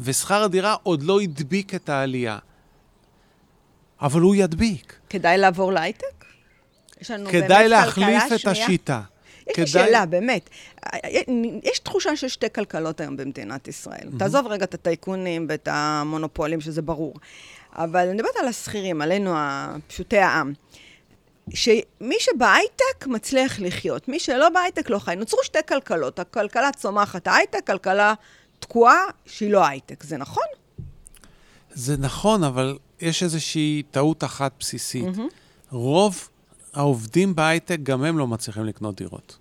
ושכר 0.00 0.42
הדירה 0.42 0.76
עוד 0.82 1.02
לא 1.02 1.20
הדביק 1.20 1.74
את 1.74 1.88
העלייה. 1.88 2.38
אבל 4.02 4.20
הוא 4.20 4.34
ידביק. 4.34 4.96
כדאי 5.10 5.38
לעבור 5.38 5.72
להייטק? 5.72 6.24
יש 7.00 7.10
לנו 7.10 7.24
באמת 7.24 7.44
כדאי 7.44 7.68
להחליף 7.68 8.22
את 8.34 8.38
שנייה? 8.38 8.64
השיטה. 8.64 9.00
יש 9.50 9.58
לי 9.58 9.66
שאלה, 9.66 10.06
באמת. 10.06 10.50
יש 11.62 11.78
תחושה 11.78 12.16
שיש 12.16 12.32
שתי 12.32 12.46
כלכלות 12.54 13.00
היום 13.00 13.16
במדינת 13.16 13.68
ישראל. 13.68 14.08
תעזוב 14.18 14.46
רגע 14.46 14.64
את 14.64 14.74
הטייקונים 14.74 15.46
ואת 15.48 15.68
המונופולים, 15.70 16.60
שזה 16.60 16.82
ברור. 16.82 17.14
אבל 17.72 18.00
אני 18.06 18.14
מדברת 18.14 18.36
על 18.40 18.48
השכירים, 18.48 19.02
עלינו, 19.02 19.34
פשוטי 19.86 20.18
העם. 20.18 20.52
שמי 21.50 22.16
שבהייטק 22.20 23.06
מצליח 23.06 23.60
לחיות, 23.60 24.08
מי 24.08 24.20
שלא 24.20 24.48
בהייטק 24.48 24.90
לא 24.90 24.98
חי. 24.98 25.16
נוצרו 25.16 25.38
שתי 25.42 25.58
כלכלות, 25.68 26.18
הכלכלה 26.18 26.72
צומחת 26.72 27.26
ההייטק, 27.26 27.66
כלכלה 27.66 28.14
תקועה 28.58 29.04
שהיא 29.26 29.50
לא 29.50 29.66
הייטק. 29.66 30.04
זה 30.04 30.16
נכון? 30.16 30.44
זה 31.70 31.96
נכון, 31.96 32.44
אבל 32.44 32.78
יש 33.00 33.22
איזושהי 33.22 33.82
טעות 33.90 34.24
אחת 34.24 34.52
בסיסית. 34.60 35.04
רוב 35.70 36.28
העובדים 36.72 37.34
בהייטק, 37.34 37.78
גם 37.82 38.04
הם 38.04 38.18
לא 38.18 38.26
מצליחים 38.26 38.64
לקנות 38.64 38.96
דירות. 38.96 39.36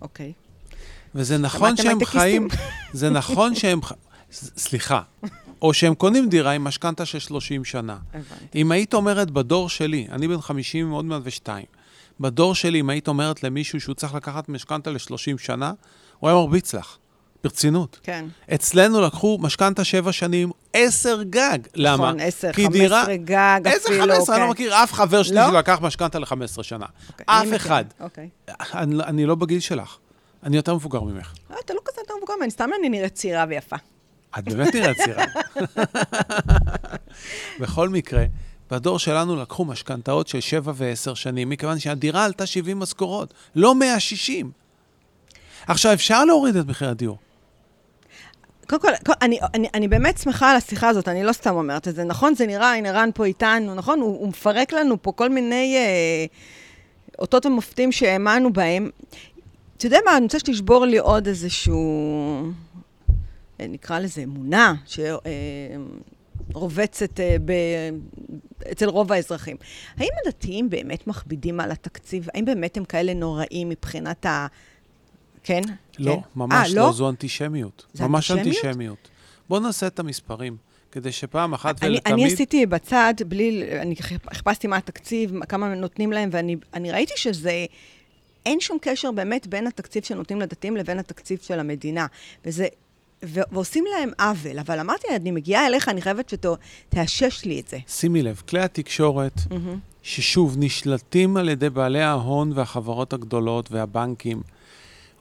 אוקיי. 0.00 0.32
וזה 1.14 1.38
נכון 1.38 1.76
שהם? 1.76 2.04
חיים... 2.04 2.48
זה 2.92 3.10
נכון 3.10 3.54
שהם... 3.54 3.80
סליחה. 4.32 5.02
או 5.62 5.74
שהם 5.74 5.94
קונים 5.94 6.28
דירה 6.28 6.52
עם 6.52 6.64
משכנתה 6.64 7.06
של 7.06 7.18
30 7.18 7.64
שנה. 7.64 7.96
הבנתי. 8.14 8.24
אם 8.62 8.72
היית 8.72 8.94
אומרת 8.94 9.30
בדור 9.30 9.68
שלי, 9.68 10.06
אני 10.12 10.28
בן 10.28 10.40
50 10.40 10.90
עוד 10.90 11.04
מעט 11.04 11.20
ושתיים, 11.24 11.66
בדור 12.20 12.54
שלי, 12.54 12.80
אם 12.80 12.90
היית 12.90 13.08
אומרת 13.08 13.42
למישהו 13.42 13.80
שהוא 13.80 13.94
צריך 13.94 14.14
לקחת 14.14 14.48
משכנתה 14.48 14.90
ל-30 14.90 15.38
שנה, 15.38 15.72
הוא 16.18 16.28
היה 16.30 16.36
מרביץ 16.38 16.74
לך. 16.74 16.96
ברצינות. 17.44 17.98
כן. 18.02 18.24
אצלנו 18.54 19.00
לקחו 19.00 19.38
משכנתה 19.40 19.84
שבע 19.84 20.12
שנים, 20.12 20.50
עשר 20.72 21.22
גג. 21.22 21.58
למה? 21.74 22.04
נכון, 22.06 22.20
עשר, 22.20 22.52
חמש 22.52 22.76
עשרה 22.80 23.16
גג 23.16 23.60
איזה 23.66 23.88
אפילו. 23.88 24.02
15? 24.04 24.34
אני 24.36 24.40
לא 24.42 24.46
כן. 24.46 24.50
מכיר 24.50 24.74
אף 24.74 24.92
חבר 24.92 25.22
שלי 25.22 25.36
לא? 25.36 25.50
שלקח 25.50 25.78
משכנתה 25.82 26.18
ל-15 26.18 26.62
שנה. 26.62 26.86
אוקיי, 27.10 27.26
אני 27.28 27.36
אף 27.38 27.44
מכירה. 27.44 27.56
אחד. 27.56 27.84
אוקיי. 28.00 28.28
אני, 28.74 28.94
לא- 28.94 29.04
אני 29.04 29.26
לא 29.26 29.34
בגיל 29.34 29.60
שלך. 29.60 29.96
אני 30.42 30.56
יותר 30.56 30.74
מבוגר 30.74 31.00
ממך. 31.00 31.32
אה, 31.50 31.56
אתה 31.64 31.74
לא 31.74 31.80
כזה 31.84 32.00
יותר 32.00 32.14
מבוגר 32.16 32.34
ממני, 32.38 32.50
סתם 32.50 32.70
אני 32.80 32.88
נראית 32.88 33.14
צעירה 33.14 33.44
ויפה. 33.48 33.76
את 34.38 34.44
באמת 34.44 34.74
נראית 34.74 34.96
צעירה. 34.96 35.24
בכל 37.60 37.88
מקרה, 37.88 38.24
בדור 38.70 38.98
שלנו 38.98 39.36
לקחו 39.36 39.64
משכנתאות 39.64 40.28
של 40.28 40.40
7 40.40 40.72
ו-10 40.74 41.14
שנים, 41.14 41.48
מכיוון 41.48 41.78
שהדירה 41.78 42.24
עלתה 42.24 42.46
70 42.46 42.78
משכורות, 42.78 43.34
לא 43.56 43.74
160. 43.74 44.50
עכשיו, 45.66 45.92
אפשר 45.92 46.24
להוריד 46.24 46.56
את 46.56 46.66
מחיר 46.66 46.88
הדיור. 46.88 47.18
קודם 48.68 48.82
כל, 48.82 48.88
כל 49.06 49.12
אני, 49.22 49.38
אני, 49.54 49.68
אני 49.74 49.88
באמת 49.88 50.18
שמחה 50.18 50.50
על 50.50 50.56
השיחה 50.56 50.88
הזאת, 50.88 51.08
אני 51.08 51.24
לא 51.24 51.32
סתם 51.32 51.54
אומרת 51.54 51.88
את 51.88 51.94
זה. 51.94 52.04
נכון, 52.04 52.34
זה 52.34 52.46
נראה, 52.46 52.74
הנה 52.74 52.92
רן 52.92 53.10
פה 53.14 53.24
איתנו, 53.24 53.74
נכון? 53.74 54.00
הוא, 54.00 54.18
הוא 54.18 54.28
מפרק 54.28 54.72
לנו 54.72 55.02
פה 55.02 55.12
כל 55.12 55.28
מיני 55.28 55.76
אה, 55.76 56.26
אותות 57.18 57.46
ומופתים 57.46 57.92
שהאמנו 57.92 58.52
בהם. 58.52 58.90
אתה 59.76 59.86
יודע 59.86 59.98
מה, 60.04 60.16
אני 60.16 60.24
רוצה 60.24 60.38
שתשבור 60.38 60.86
לי 60.86 60.98
עוד 60.98 61.26
איזשהו, 61.26 61.82
נקרא 63.60 63.98
לזה 63.98 64.22
אמונה, 64.22 64.74
שרובצת 66.52 67.20
אה, 67.20 67.36
ב, 67.44 67.52
אצל 68.72 68.88
רוב 68.88 69.12
האזרחים. 69.12 69.56
האם 69.96 70.10
הדתיים 70.24 70.70
באמת 70.70 71.06
מכבידים 71.06 71.60
על 71.60 71.70
התקציב? 71.70 72.28
האם 72.34 72.44
באמת 72.44 72.76
הם 72.76 72.84
כאלה 72.84 73.14
נוראים 73.14 73.68
מבחינת 73.68 74.26
ה... 74.26 74.46
כן? 75.42 75.62
לא, 75.98 76.12
כן. 76.14 76.20
ממש 76.36 76.70
아, 76.70 76.76
לא, 76.76 76.92
זו 76.92 77.08
אנטישמיות. 77.08 77.86
זה 77.92 78.06
ממש 78.06 78.30
אנטישמיות? 78.30 78.64
אנטישמיות. 78.64 79.08
בואו 79.48 79.60
נעשה 79.60 79.86
את 79.86 79.98
המספרים, 79.98 80.56
כדי 80.92 81.12
שפעם 81.12 81.54
אחת 81.54 81.82
אני, 81.82 81.90
ולתמיד... 81.90 82.14
אני 82.14 82.32
עשיתי 82.32 82.66
בצד, 82.66 83.14
בלי, 83.28 83.80
אני 83.80 83.96
חיפשתי 84.32 84.66
מה 84.66 84.76
התקציב, 84.76 85.44
כמה 85.44 85.74
נותנים 85.74 86.12
להם, 86.12 86.28
ואני 86.32 86.56
אני 86.74 86.92
ראיתי 86.92 87.12
שזה, 87.16 87.66
אין 88.46 88.60
שום 88.60 88.78
קשר 88.80 89.10
באמת 89.12 89.46
בין 89.46 89.66
התקציב 89.66 90.04
שנותנים 90.04 90.40
לדתיים 90.40 90.76
לבין 90.76 90.98
התקציב 90.98 91.38
של 91.42 91.60
המדינה. 91.60 92.06
וזה, 92.44 92.66
ו, 93.26 93.40
ועושים 93.52 93.84
להם 93.96 94.10
עוול. 94.18 94.58
אבל 94.58 94.80
אמרתי, 94.80 95.06
אני 95.16 95.30
מגיעה 95.30 95.66
אליך, 95.66 95.88
אני 95.88 96.02
חייבת 96.02 96.28
שתאשש 96.28 97.44
לי 97.44 97.60
את 97.60 97.68
זה. 97.68 97.78
שימי 97.88 98.22
לב, 98.22 98.42
כלי 98.48 98.60
התקשורת, 98.60 99.40
מהמם. 99.50 99.78
ששוב, 100.02 100.56
נשלטים 100.58 101.36
על 101.36 101.48
ידי 101.48 101.70
בעלי 101.70 102.02
ההון 102.02 102.52
והחברות 102.54 103.12
הגדולות 103.12 103.72
והבנקים, 103.72 104.42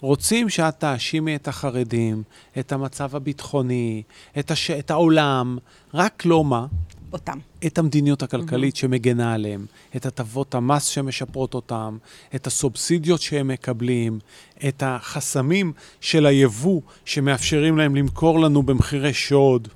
רוצים 0.01 0.49
שאת 0.49 0.79
תאשימי 0.79 1.35
את 1.35 1.47
החרדים, 1.47 2.23
את 2.59 2.71
המצב 2.71 3.15
הביטחוני, 3.15 4.03
את, 4.39 4.51
הש... 4.51 4.71
את 4.71 4.91
העולם, 4.91 5.57
רק 5.93 6.25
לא 6.25 6.43
מה? 6.43 6.65
אותם. 7.13 7.37
את 7.65 7.77
המדיניות 7.77 8.23
הכלכלית 8.23 8.75
שמגנה 8.75 9.33
עליהם, 9.33 9.65
את 9.95 10.05
הטבות 10.05 10.55
המס 10.55 10.85
שמשפרות 10.85 11.53
אותם, 11.53 11.97
את 12.35 12.47
הסובסידיות 12.47 13.21
שהם 13.21 13.47
מקבלים, 13.47 14.19
את 14.67 14.83
החסמים 14.85 15.73
של 16.01 16.25
היבוא 16.25 16.81
שמאפשרים 17.05 17.77
להם 17.77 17.95
למכור 17.95 18.39
לנו 18.39 18.63
במחירי 18.63 19.13
שוד, 19.13 19.67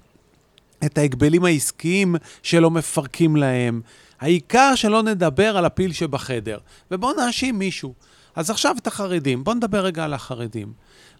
את 0.86 0.98
ההגבלים 0.98 1.46
העסקיים 1.46 2.16
שלא 2.44 2.72
מפרקים 2.72 3.36
להם. 3.36 3.82
העיקר 4.20 4.76
שלא 4.76 5.04
נדבר 5.04 5.58
על 5.58 5.66
הפיל 5.66 5.94
שבחדר, 5.94 6.58
ובואו 6.92 7.14
נאשים 7.14 7.60
מישהו. 7.60 7.94
אז 8.36 8.50
עכשיו 8.50 8.76
את 8.78 8.88
החרדים, 8.88 9.44
בואו 9.44 9.56
נדבר 9.56 9.86
רגע 9.86 10.04
על 10.04 10.14
החרדים. 10.14 10.74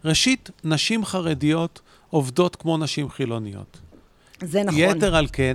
ראשית, 0.04 0.50
נשים 0.64 1.04
חרדיות 1.04 1.80
עובדות 2.10 2.56
כמו 2.56 2.78
נשים 2.78 3.10
חילוניות. 3.10 3.78
זה 4.42 4.62
נכון. 4.62 4.80
יתר 4.80 5.16
על 5.16 5.26
כן, 5.32 5.54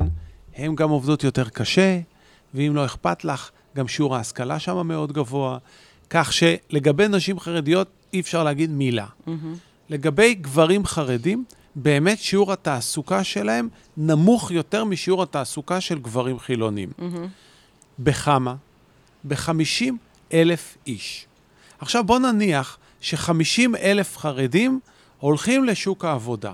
הן 0.56 0.76
גם 0.76 0.90
עובדות 0.90 1.24
יותר 1.24 1.50
קשה, 1.50 2.00
ואם 2.54 2.76
לא 2.76 2.86
אכפת 2.86 3.26
לך, 3.26 3.50
גם 3.76 3.88
שיעור 3.88 4.16
ההשכלה 4.16 4.60
שם 4.60 4.88
מאוד 4.88 5.12
גבוה, 5.12 5.58
כך 6.10 6.34
שלגבי 6.34 7.08
נשים 7.08 7.40
חרדיות 7.40 7.88
אי 8.14 8.20
אפשר 8.20 8.44
להגיד 8.44 8.70
מילה. 8.70 9.06
מהמם. 9.28 9.56
לגבי 9.90 10.34
גברים 10.34 10.86
חרדים, 10.86 11.46
באמת 11.76 12.20
שיעור 12.20 12.54
התעסוקה 12.54 13.24
שלהם 13.24 13.70
נמוך 13.98 14.52
יותר 14.52 14.84
משיעור 14.84 15.24
התעסוקה 15.24 15.82
של 15.82 16.00
גברים 16.00 16.40
חילונים. 16.40 16.90
מהמם. 16.98 17.28
בכמה? 18.00 18.56
ב-50 19.24 19.94
אלף 20.34 20.78
איש. 20.88 21.26
עכשיו 21.80 22.04
בוא 22.04 22.20
נניח 22.20 22.78
ש-50 23.02 23.78
אלף 23.82 24.18
חרדים 24.18 24.80
הולכים 25.20 25.64
לשוק 25.64 26.06
העבודה. 26.06 26.52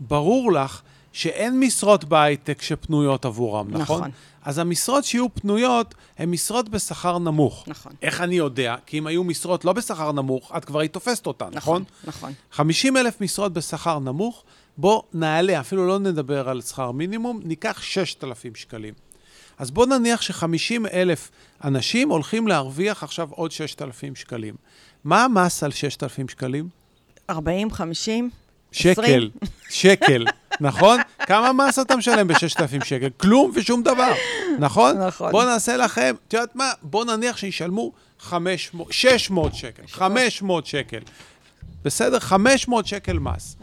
ברור 0.00 0.52
לך 0.52 0.82
שאין 1.14 1.60
משרות 1.60 2.04
בהייטק 2.04 2.62
שפנויות 2.62 3.24
עבורם, 3.24 3.66
נכון? 3.70 3.98
נכון. 3.98 4.10
אז 4.42 4.58
המשרות 4.58 5.04
שיהיו 5.04 5.34
פנויות 5.34 5.94
הן 6.18 6.30
משרות 6.30 6.68
בשכר 6.68 7.18
נמוך. 7.18 7.64
נכון. 7.66 7.92
איך 8.02 8.20
אני 8.20 8.34
יודע? 8.34 8.76
כי 8.86 8.98
אם 8.98 9.06
היו 9.06 9.24
משרות 9.24 9.64
לא 9.64 9.72
בשכר 9.72 10.12
נמוך, 10.12 10.52
את 10.56 10.64
כבר 10.64 10.80
היית 10.80 10.92
תופסת 10.92 11.26
אותן, 11.26 11.48
נכון? 11.52 11.84
נכון. 12.04 12.32
50 12.52 12.96
אלף 12.96 13.20
משרות 13.20 13.52
בשכר 13.52 13.98
נמוך, 13.98 14.44
בוא 14.76 15.02
נעלה, 15.12 15.60
אפילו 15.60 15.86
לא 15.86 15.98
נדבר 15.98 16.48
על 16.48 16.62
שכר 16.62 16.90
מינימום, 16.90 17.40
ניקח 17.44 17.82
6,000 17.82 18.54
שקלים. 18.54 18.94
אז 19.58 19.70
בוא 19.70 19.86
נניח 19.86 20.22
ש-50 20.22 20.88
אלף 20.92 21.30
אנשים 21.64 22.10
הולכים 22.10 22.48
להרוויח 22.48 23.02
עכשיו 23.02 23.28
עוד 23.30 23.52
6,000 23.52 24.14
שקלים. 24.14 24.54
מה 25.04 25.24
המס 25.24 25.62
על 25.62 25.70
6,000 25.70 26.28
שקלים? 26.28 26.68
40, 27.30 27.70
50? 27.70 28.30
שקל, 28.72 29.30
שקל, 29.70 30.24
נכון? 30.60 31.00
כמה 31.18 31.52
מס 31.52 31.78
אתה 31.78 31.96
משלם 31.96 32.28
ב-6,000 32.28 32.84
שקל? 32.84 33.08
כלום 33.16 33.50
ושום 33.54 33.82
דבר, 33.82 34.12
נכון? 34.58 34.98
נכון. 34.98 35.30
בואו 35.32 35.46
נעשה 35.46 35.76
לכם, 35.76 36.14
את 36.28 36.32
יודעת 36.32 36.56
מה? 36.56 36.70
בואו 36.82 37.04
נניח 37.04 37.36
שישלמו 37.36 37.92
500, 38.20 38.92
600 38.92 39.54
שקל, 39.54 39.82
500 39.86 40.66
שקל. 40.66 40.98
בסדר? 41.84 42.18
500 42.18 42.86
שקל 42.86 43.18
מס. 43.18 43.56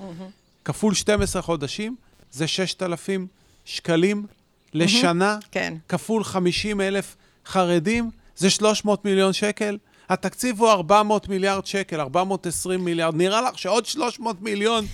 כפול 0.65 0.93
12 0.93 1.41
חודשים, 1.41 1.95
זה 2.31 2.47
6,000 2.47 3.27
שקלים 3.65 4.25
לשנה, 4.73 5.37
כן. 5.51 5.73
כפול 5.89 6.23
50 6.23 6.81
אלף 6.81 7.15
חרדים, 7.45 8.09
זה 8.35 8.49
300 8.49 9.05
מיליון 9.05 9.33
שקל. 9.33 9.77
התקציב 10.09 10.59
הוא 10.61 10.69
400 10.69 11.29
מיליארד 11.29 11.65
שקל, 11.65 11.99
420 11.99 12.85
מיליארד. 12.85 13.15
נראה 13.15 13.41
לך 13.41 13.57
שעוד 13.57 13.85
300 13.85 14.41
מיליון, 14.41 14.85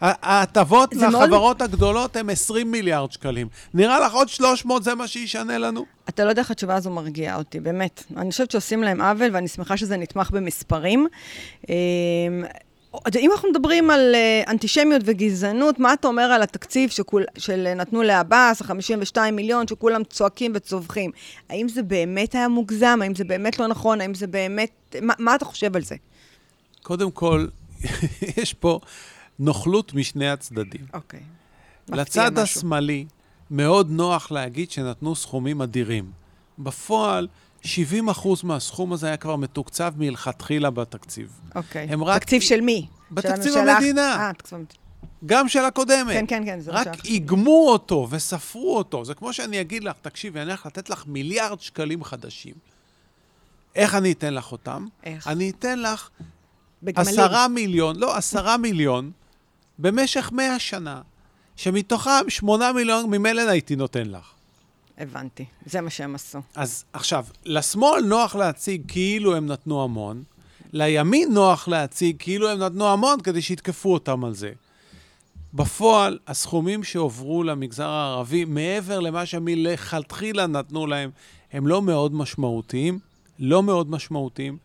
ההטבות 0.00 0.90
זה 0.94 1.08
מאוד- 1.08 1.22
לחברות 1.22 1.62
הגדולות 1.62 2.16
הן 2.16 2.30
20 2.30 2.70
מיליארד 2.70 3.12
שקלים. 3.12 3.48
נראה 3.74 4.00
לך 4.00 4.12
עוד 4.12 4.28
300 4.28 4.84
זה 4.84 4.94
מה 4.94 5.06
שישנה 5.08 5.58
לנו? 5.58 5.84
אתה 6.08 6.24
לא 6.24 6.28
יודע 6.30 6.42
איך 6.42 6.50
התשובה 6.50 6.74
הזו 6.76 6.90
מרגיעה 6.90 7.36
אותי, 7.36 7.60
באמת. 7.60 8.02
אני 8.16 8.30
חושבת 8.30 8.50
שעושים 8.50 8.82
להם 8.82 9.00
עוול, 9.00 9.30
ואני 9.32 9.48
שמחה 9.48 9.76
שזה 9.76 9.96
נתמך 9.96 10.30
במספרים. 10.30 11.06
אמ, 11.68 11.74
אם 13.18 13.32
אנחנו 13.32 13.50
מדברים 13.50 13.90
על 13.90 14.14
אה, 14.14 14.42
אנטישמיות 14.50 15.02
וגזענות, 15.04 15.78
מה 15.78 15.92
אתה 15.92 16.08
אומר 16.08 16.22
על 16.22 16.42
התקציב 16.42 16.90
שכול, 16.90 17.24
של 17.38 17.72
נתנו 17.76 18.02
לעבאס, 18.02 18.62
ה-52 18.62 19.30
מיליון, 19.32 19.68
שכולם 19.68 20.04
צועקים 20.04 20.52
וצווחים? 20.54 21.10
האם 21.48 21.68
זה 21.68 21.82
באמת 21.82 22.34
היה 22.34 22.48
מוגזם? 22.48 22.98
האם 23.02 23.14
זה 23.14 23.24
באמת 23.24 23.58
לא 23.58 23.66
נכון? 23.66 24.00
האם 24.00 24.14
זה 24.14 24.26
באמת... 24.26 24.96
מה, 25.02 25.14
מה 25.18 25.34
אתה 25.34 25.44
חושב 25.44 25.76
על 25.76 25.82
זה? 25.82 25.94
קודם 26.82 27.10
כל, 27.10 27.46
יש 28.42 28.54
פה 28.54 28.80
נוכלות 29.38 29.94
משני 29.94 30.28
הצדדים. 30.30 30.86
אוקיי. 30.94 31.20
לצד 31.88 32.32
משהו. 32.32 32.42
השמאלי 32.42 33.06
מאוד 33.50 33.90
נוח 33.90 34.30
להגיד 34.30 34.70
שנתנו 34.70 35.14
סכומים 35.14 35.62
אדירים. 35.62 36.10
בפועל, 36.58 37.28
70% 37.64 37.66
מהסכום 38.44 38.92
הזה 38.92 39.06
היה 39.06 39.16
כבר 39.16 39.36
מתוקצב 39.36 39.92
מלכתחילה 39.96 40.70
בתקציב. 40.70 41.40
אוקיי. 41.54 41.86
הם 41.90 42.04
רק- 42.04 42.22
תקציב 42.22 42.42
של 42.42 42.60
מי? 42.60 42.86
בתקציב 43.10 43.52
של? 43.52 43.68
המדינה. 43.68 44.16
אה, 44.26 44.32
תקציב. 44.32 44.58
גם 45.26 45.48
של 45.48 45.64
הקודמת. 45.64 46.12
כן, 46.12 46.24
כן, 46.28 46.42
כן, 46.46 46.60
זה 46.60 46.70
רק 46.70 46.84
שהיה 46.84 46.96
חשוב. 46.96 47.06
איגמו 47.06 47.68
אותו 47.68 48.06
וספרו 48.10 48.76
אותו. 48.76 49.04
זה 49.04 49.14
כמו 49.14 49.32
שאני 49.32 49.60
אגיד 49.60 49.84
לך, 49.84 49.96
תקשיבי, 50.02 50.40
אני 50.40 50.48
הולך 50.50 50.66
לתת 50.66 50.90
לך 50.90 51.04
מיליארד 51.06 51.60
שקלים 51.60 52.04
חדשים. 52.04 52.54
איך 53.76 53.94
אני 53.94 54.12
אתן 54.12 54.34
לך 54.34 54.52
אותם? 54.52 54.86
איך? 55.04 55.26
אני 55.28 55.50
אתן 55.50 55.78
לך 55.78 56.08
בגמלים. 56.82 57.08
עשרה 57.20 57.48
מיליון, 57.48 57.96
לא, 57.96 58.16
עשרה 58.16 58.56
מיליון, 58.56 59.10
במשך 59.78 60.30
מאה 60.32 60.58
שנה, 60.58 61.00
שמתוכם 61.56 62.10
שמונה 62.28 62.72
מיליון 62.72 63.10
ממילא 63.10 63.42
הייתי 63.50 63.76
נותן 63.76 64.06
לך. 64.10 64.32
הבנתי, 64.98 65.44
זה 65.66 65.80
מה 65.80 65.90
שהם 65.90 66.14
עשו. 66.14 66.38
אז 66.54 66.84
עכשיו, 66.92 67.26
לשמאל 67.44 68.02
נוח 68.04 68.34
להציג 68.36 68.82
כאילו 68.88 69.36
הם 69.36 69.46
נתנו 69.46 69.84
המון, 69.84 70.22
לימין 70.72 71.32
נוח 71.32 71.68
להציג 71.68 72.16
כאילו 72.18 72.50
הם 72.50 72.58
נתנו 72.58 72.88
המון 72.88 73.20
כדי 73.20 73.42
שיתקפו 73.42 73.92
אותם 73.92 74.24
על 74.24 74.34
זה. 74.34 74.52
בפועל, 75.54 76.18
הסכומים 76.26 76.84
שהועברו 76.84 77.42
למגזר 77.42 77.88
הערבי, 77.88 78.44
מעבר 78.44 79.00
למה 79.00 79.26
שמלכתחילה 79.26 80.46
נתנו 80.46 80.86
להם, 80.86 81.10
הם 81.52 81.66
לא 81.66 81.82
מאוד 81.82 82.14
משמעותיים, 82.14 82.98
לא 83.38 83.62
מאוד 83.62 83.90
משמעותיים, 83.90 84.58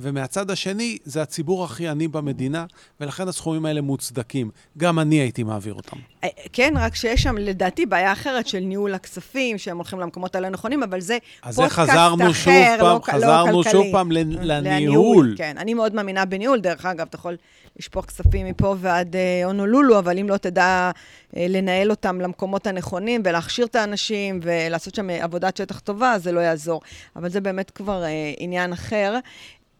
ומהצד 0.00 0.50
השני, 0.50 0.98
זה 1.04 1.22
הציבור 1.22 1.64
הכי 1.64 1.88
עני 1.88 2.08
במדינה, 2.08 2.64
ולכן 3.00 3.28
הסכומים 3.28 3.66
האלה 3.66 3.80
מוצדקים. 3.80 4.50
גם 4.78 4.98
אני 4.98 5.16
הייתי 5.16 5.42
מעביר 5.42 5.74
אותם. 5.74 5.96
אה, 6.24 6.28
כן, 6.52 6.74
רק 6.76 6.94
שיש 6.94 7.22
שם 7.22 7.36
לדעתי 7.38 7.86
בעיה 7.86 8.12
אחרת 8.12 8.46
של 8.46 8.58
ניהול 8.60 8.94
הכספים, 8.94 9.58
שהם 9.58 9.76
הולכים 9.76 10.00
למקומות 10.00 10.34
הלא 10.34 10.48
נכונים, 10.48 10.82
אבל 10.82 11.00
זה 11.00 11.18
פודקאסט 11.42 11.60
אחר, 11.72 11.82
חזרנו 11.86 12.34
שוב 12.34 12.52
פעם, 12.78 12.80
לא, 12.80 13.00
חזרנו 13.04 13.52
לא 13.56 13.62
שוב 13.62 13.72
כלכלי. 13.72 13.92
פעם 13.92 14.12
לנ- 14.12 14.38
לניהול. 14.42 15.34
כן, 15.38 15.54
אני 15.58 15.74
מאוד 15.74 15.94
מאמינה 15.94 16.24
בניהול. 16.24 16.60
דרך 16.60 16.86
אגב, 16.86 17.06
אתה 17.10 17.16
יכול 17.16 17.36
לשפוך 17.78 18.04
כספים 18.04 18.46
מפה 18.46 18.74
ועד 18.78 19.16
אה, 19.16 19.44
הונולולו, 19.44 19.98
אבל 19.98 20.18
אם 20.18 20.28
לא 20.28 20.36
תדע 20.36 20.90
אה, 21.36 21.46
לנהל 21.48 21.90
אותם 21.90 22.20
למקומות 22.20 22.66
הנכונים 22.66 23.22
ולהכשיר 23.24 23.66
את 23.66 23.76
האנשים 23.76 24.40
ולעשות 24.42 24.94
שם 24.94 25.10
עבודת 25.10 25.56
שטח 25.56 25.78
טובה, 25.78 26.18
זה 26.18 26.32
לא 26.32 26.40
יעזור. 26.40 26.80
אבל 27.16 27.28
זה 27.28 27.40
באמת 27.40 27.70
כבר 27.70 28.02
עניין 28.38 28.72
אחר. 28.72 29.14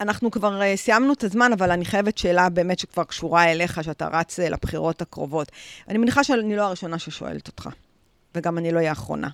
אנחנו 0.01 0.31
כבר 0.31 0.61
uh, 0.61 0.77
סיימנו 0.77 1.13
את 1.13 1.23
הזמן, 1.23 1.53
אבל 1.53 1.71
אני 1.71 1.85
חייבת 1.85 2.17
שאלה 2.17 2.49
באמת 2.49 2.79
שכבר 2.79 3.03
קשורה 3.03 3.51
אליך, 3.51 3.83
שאתה 3.83 4.07
רץ 4.07 4.39
uh, 4.39 4.43
לבחירות 4.43 5.01
הקרובות. 5.01 5.51
אני 5.87 5.97
מניחה 5.97 6.23
שאני 6.23 6.55
לא 6.55 6.61
הראשונה 6.61 6.99
ששואלת 6.99 7.47
אותך, 7.47 7.69
וגם 8.35 8.57
אני 8.57 8.71
לא 8.71 8.77
אהיה 8.77 8.89
האחרונה. 8.89 9.29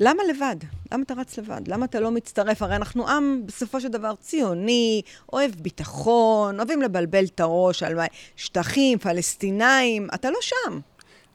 למה 0.00 0.22
לבד? 0.30 0.56
למה 0.92 1.02
אתה 1.02 1.14
רץ 1.14 1.38
לבד? 1.38 1.68
למה 1.68 1.84
אתה 1.84 2.00
לא 2.00 2.10
מצטרף? 2.10 2.62
הרי 2.62 2.76
אנחנו 2.76 3.08
עם, 3.08 3.42
בסופו 3.46 3.80
של 3.80 3.88
דבר, 3.88 4.14
ציוני, 4.20 5.02
אוהב 5.32 5.50
ביטחון, 5.50 6.56
אוהבים 6.58 6.82
לבלבל 6.82 7.24
את 7.24 7.40
הראש 7.40 7.82
על 7.82 7.98
שטחים, 8.36 8.98
פלסטינאים, 8.98 10.08
אתה 10.14 10.30
לא 10.30 10.38
שם. 10.40 10.80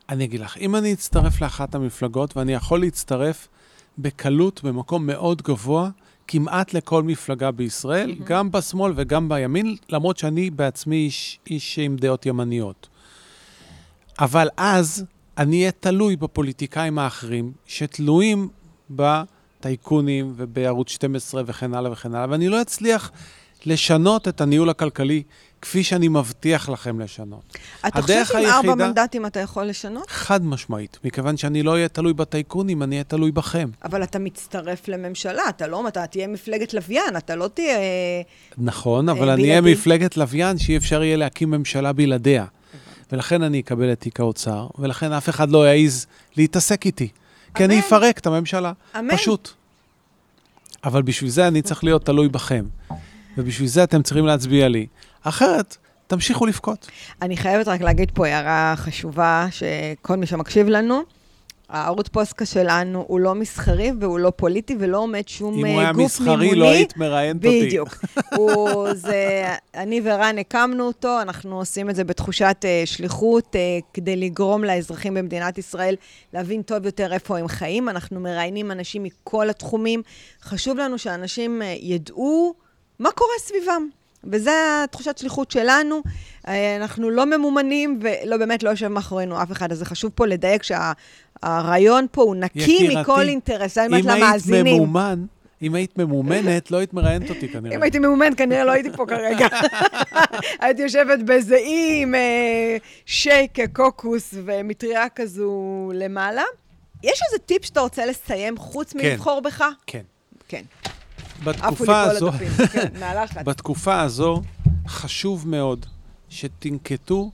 אני 0.10 0.24
אגיד 0.24 0.40
לך, 0.40 0.58
אם 0.58 0.76
אני 0.76 0.94
אצטרף 0.94 1.42
לאחת 1.42 1.76
המפלגות, 1.76 2.38
ואני 2.38 2.54
יכול 2.54 2.80
להצטרף 2.80 3.48
בקלות 3.98 4.64
במקום 4.64 5.08
מאוד 5.08 5.42
גבוה, 5.42 5.90
כמעט 6.28 6.74
לכל 6.74 7.04
מפלגה 7.04 7.52
בישראל, 7.52 8.12
mm-hmm. 8.12 8.24
גם 8.24 8.52
בשמאל 8.52 8.94
וגם 8.96 9.30
בימין, 9.30 9.76
למרות 9.90 10.18
שאני 10.18 10.50
בעצמי 10.50 10.96
איש, 10.96 11.40
איש 11.48 11.80
עם 11.80 11.96
דעות 11.96 12.26
ימניות. 12.26 12.88
אבל 14.20 14.48
אז 14.58 15.06
אני 15.38 15.60
אהיה 15.60 15.72
תלוי 15.72 16.16
בפוליטיקאים 16.16 17.00
האחרים, 17.00 17.52
שתלויים 17.66 18.50
בטייקונים 18.90 20.34
ובערוץ 20.36 20.90
12 20.90 21.44
וכן 21.46 21.74
הלאה 21.74 21.92
וכן 21.92 22.16
הלאה, 22.16 22.30
ואני 22.30 22.50
לא 22.50 22.62
אצליח 22.62 23.12
לשנות 23.66 24.28
את 24.28 24.42
הניהול 24.42 24.70
הכלכלי 24.70 25.24
כפי 25.64 25.84
שאני 25.84 26.08
מבטיח 26.08 26.70
לכם 26.70 27.00
לשנות. 27.00 27.58
אתה 27.88 28.02
חושב 28.02 28.26
שעם 28.26 28.46
ארבע 28.46 28.76
מנדטים 28.76 29.26
אתה 29.26 29.40
יכול 29.40 29.64
לשנות? 29.64 30.10
חד 30.10 30.46
משמעית, 30.46 31.00
מכיוון 31.04 31.38
שאני 31.38 31.64
לא 31.64 31.72
אהיה 31.72 31.88
תלוי 31.88 32.14
בטייקונים, 32.14 32.84
אני 32.84 32.96
אהיה 32.96 33.04
תלוי 33.04 33.32
בכם. 33.32 33.70
אבל 33.84 34.04
אתה 34.04 34.20
מצטרף 34.20 34.88
לממשלה, 34.88 35.42
אתה 35.50 35.68
לא, 35.68 35.88
אתה 35.88 36.08
תהיה 36.08 36.28
מפלגת 36.28 36.74
לוויין, 36.74 37.18
אתה 37.18 37.36
לא 37.36 37.48
תהיה... 37.54 37.78
נכון, 38.58 39.10
אבל 39.10 39.30
אה, 39.30 39.34
אני 39.34 39.44
אהיה 39.44 39.62
בלעדי. 39.62 39.80
מפלגת 39.80 40.18
לוויין 40.18 40.58
שאי 40.58 40.78
אפשר 40.78 41.04
יהיה 41.04 41.18
להקים 41.18 41.52
ממשלה 41.52 41.94
בלעדיה. 41.94 42.46
ולכן 43.12 43.44
אני 43.44 43.60
אקבל 43.60 43.92
את 43.92 44.00
תיק 44.00 44.20
האוצר, 44.20 44.68
ולכן 44.80 45.12
אף 45.12 45.30
אחד 45.30 45.50
לא 45.50 45.68
יעז 45.68 46.08
להתעסק 46.38 46.86
איתי. 46.86 47.08
כי 47.56 47.66
אני. 47.66 47.80
אפרק 47.80 48.18
את 48.18 48.28
הממשלה. 48.28 48.72
אמן. 49.00 49.18
פשוט. 49.18 49.50
אבל 50.84 51.02
בשביל 51.02 51.30
זה 51.30 51.48
אני 51.48 51.62
צריך 51.62 51.84
להיות 51.84 52.06
תלוי 52.06 52.30
בכם. 52.30 52.66
ובשביל 53.38 53.68
זה 53.68 53.84
אתם 53.84 54.02
צריכים 54.02 54.26
להצביע 54.26 54.68
לי. 54.68 54.88
אחרת, 55.24 55.78
תמשיכו 56.08 56.46
לבכות. 56.46 56.90
אני 57.22 57.38
חייבת 57.38 57.68
רק 57.68 57.82
להגיד 57.82 58.12
פה 58.14 58.28
הערה 58.28 58.74
חשובה, 58.78 59.48
שכל 59.52 60.16
מי 60.16 60.26
שמקשיב 60.26 60.68
לנו, 60.68 61.04
הערוץ 61.70 62.08
פוסטקה 62.08 62.46
שלנו 62.46 63.06
הוא 63.08 63.20
לא 63.20 63.36
מסחרי 63.36 63.92
והוא 64.00 64.20
לא 64.20 64.32
פוליטי 64.36 64.76
ולא 64.80 64.98
עומד 64.98 65.28
שום 65.28 65.54
אם 65.54 65.66
אה, 65.66 65.72
הוא 65.72 65.80
היה 65.82 65.92
גוף 65.92 66.06
מסחרי, 66.06 66.36
מימוני. 66.36 66.60
לא 66.60 66.72
היית 66.72 66.98
מראיינת 66.98 67.46
אותי. 67.46 67.66
בדיוק. 67.66 67.98
הוא, 68.38 68.94
זה, 68.94 69.48
אני 69.76 70.02
ורן 70.04 70.38
הקמנו 70.38 70.88
אותו, 70.88 71.22
אנחנו 71.22 71.60
עושים 71.60 71.90
את 71.90 71.96
זה 71.96 72.04
בתחושת 72.04 72.58
uh, 72.62 72.86
שליחות, 72.86 73.56
uh, 73.56 73.84
כדי 73.94 74.16
לגרום 74.16 74.64
לאזרחים 74.64 75.14
במדינת 75.14 75.58
ישראל 75.58 75.96
להבין 76.34 76.62
טוב 76.62 76.86
יותר 76.86 77.14
איפה 77.14 77.38
הם 77.38 77.48
חיים. 77.48 77.90
אנחנו 77.90 78.20
מראיינים 78.20 78.72
אנשים 78.72 79.04
מכל 79.04 79.50
התחומים. 79.50 80.02
חשוב 80.42 80.78
לנו 80.78 80.98
שאנשים 80.98 81.62
uh, 81.62 81.66
ידעו 81.82 82.54
מה 83.00 83.12
קורה 83.12 83.34
סביבם. 83.40 83.88
וזה 84.32 84.84
התחושת 84.84 85.18
שליחות 85.18 85.52
שלנו. 85.52 86.02
אה, 86.48 86.76
אנחנו 86.76 87.10
לא 87.10 87.26
ממומנים, 87.26 88.00
ולא, 88.02 88.38
באמת 88.38 88.64
לא 88.64 88.70
יושב 88.70 88.88
מאחורינו 88.88 89.42
אף 89.44 89.52
אחד, 89.52 89.72
אז 89.72 89.78
זה 89.78 89.86
חשוב 89.86 90.12
פה 90.16 90.28
לדייק 90.28 90.64
שהרעיון 90.64 92.06
פה 92.12 92.22
הוא 92.22 92.36
נקי 92.36 92.60
יקירתי, 92.60 92.96
מכל 92.96 93.28
אינטרס. 93.28 93.78
אני 93.78 93.88
אומרת 93.88 94.06
אם 94.06 94.10
היית 94.10 94.22
למאזינים. 94.24 94.76
ממומן, 94.76 95.26
אם 95.62 95.76
היית 95.76 95.98
ממומנת, 95.98 96.72
לא 96.72 96.78
היית 96.78 96.94
מראיינת 96.94 97.30
אותי 97.30 97.50
כנראה. 97.50 97.76
אם 97.76 97.84
הייתי 97.84 98.00
מאומן, 98.00 98.36
כנראה 98.38 98.64
לא 98.64 98.72
הייתי 98.72 98.90
פה 98.92 99.06
כרגע. 99.06 99.48
הייתי 100.62 100.82
יושבת 100.82 101.20
באיזה 101.20 101.56
אי 101.56 102.00
עם 102.02 102.16
שייק, 103.06 103.58
קוקוס 103.74 104.34
ומטריה 104.46 105.10
כזו 105.10 105.92
למעלה. 105.96 106.44
יש 107.04 107.22
איזה 107.28 107.44
טיפ 107.46 107.66
שאתה 107.66 107.80
רוצה 107.80 108.06
לסיים 108.06 108.58
חוץ 108.58 108.94
כן. 108.94 109.00
מלבחור 109.00 109.42
בך? 109.42 109.64
כן. 109.88 110.02
כן. 110.48 110.62
בתקופה 111.44 112.02
הזו, 112.02 112.32
כן, 112.72 112.88
מהלחץ. 113.00 113.44
בתקופה 113.46 114.02
הזו 114.02 114.42
חשוב 114.88 115.48
מאוד 115.48 115.86
שתנקטו 116.30 117.32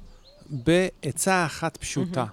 בעצה 0.49 1.45
אחת 1.45 1.77
פשוטה. 1.77 2.25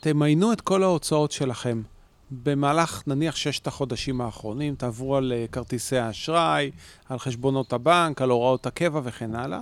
תמיינו 0.00 0.52
את 0.52 0.60
כל 0.60 0.82
ההוצאות 0.82 1.32
שלכם. 1.32 1.82
במהלך, 2.30 3.02
נניח, 3.06 3.36
ששת 3.36 3.66
החודשים 3.66 4.20
האחרונים, 4.20 4.74
תעברו 4.74 5.16
על 5.16 5.32
אה, 5.36 5.46
כרטיסי 5.52 5.98
האשראי, 5.98 6.70
על 7.08 7.18
חשבונות 7.18 7.72
הבנק, 7.72 8.22
על 8.22 8.30
הוראות 8.30 8.66
הקבע 8.66 9.00
וכן 9.04 9.34
הלאה, 9.34 9.60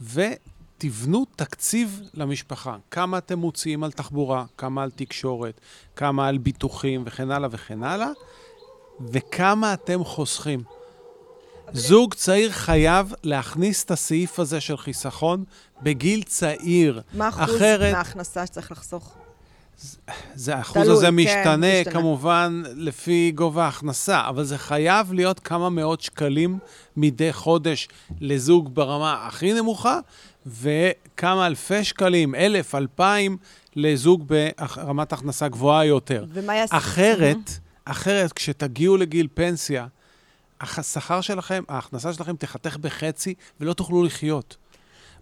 ותבנו 0.00 1.26
תקציב 1.36 2.02
למשפחה. 2.14 2.76
כמה 2.90 3.18
אתם 3.18 3.38
מוציאים 3.38 3.84
על 3.84 3.92
תחבורה, 3.92 4.44
כמה 4.58 4.82
על 4.82 4.90
תקשורת, 4.90 5.60
כמה 5.96 6.28
על 6.28 6.38
ביטוחים 6.38 7.02
וכן 7.06 7.30
הלאה 7.30 7.48
וכן 7.52 7.82
הלאה, 7.82 8.10
וכמה 9.00 9.74
אתם 9.74 10.04
חוסכים. 10.04 10.62
זוג 11.72 12.14
צעיר 12.14 12.50
חייב 12.50 13.12
להכניס 13.22 13.84
את 13.84 13.90
הסעיף 13.90 14.38
הזה 14.38 14.60
של 14.60 14.76
חיסכון 14.76 15.44
בגיל 15.82 16.22
צעיר. 16.22 17.00
מה 17.14 17.28
אחוז 17.28 17.56
אחרת, 17.56 17.94
מההכנסה 17.94 18.46
שצריך 18.46 18.72
לחסוך? 18.72 19.14
זה, 20.34 20.56
האחוז 20.56 20.82
תלוי, 20.82 20.96
הזה 20.96 21.06
כן, 21.06 21.14
משתנה, 21.14 21.80
משתנה. 21.80 21.92
כמובן, 21.92 22.62
לפי 22.74 23.32
גובה 23.34 23.64
ההכנסה, 23.64 24.28
אבל 24.28 24.44
זה 24.44 24.58
חייב 24.58 25.12
להיות 25.12 25.40
כמה 25.40 25.70
מאות 25.70 26.00
שקלים 26.00 26.58
מדי 26.96 27.32
חודש 27.32 27.88
לזוג 28.20 28.74
ברמה 28.74 29.26
הכי 29.26 29.52
נמוכה, 29.52 29.98
וכמה 30.46 31.46
אלפי 31.46 31.84
שקלים, 31.84 32.34
אלף, 32.34 32.74
אלפיים, 32.74 33.36
לזוג 33.76 34.24
ברמת 34.26 35.12
הכנסה 35.12 35.48
גבוהה 35.48 35.84
יותר. 35.84 36.24
ומה 36.32 36.54
יעשה? 36.54 36.76
אחרת, 36.76 37.58
אחרת, 37.90 38.32
כשתגיעו 38.32 38.96
לגיל 38.96 39.28
פנסיה, 39.34 39.86
השכר 40.60 41.20
שלכם, 41.20 41.62
ההכנסה 41.68 42.12
שלכם 42.12 42.36
תחתך 42.36 42.76
בחצי 42.76 43.34
ולא 43.60 43.72
תוכלו 43.72 44.04
לחיות. 44.04 44.56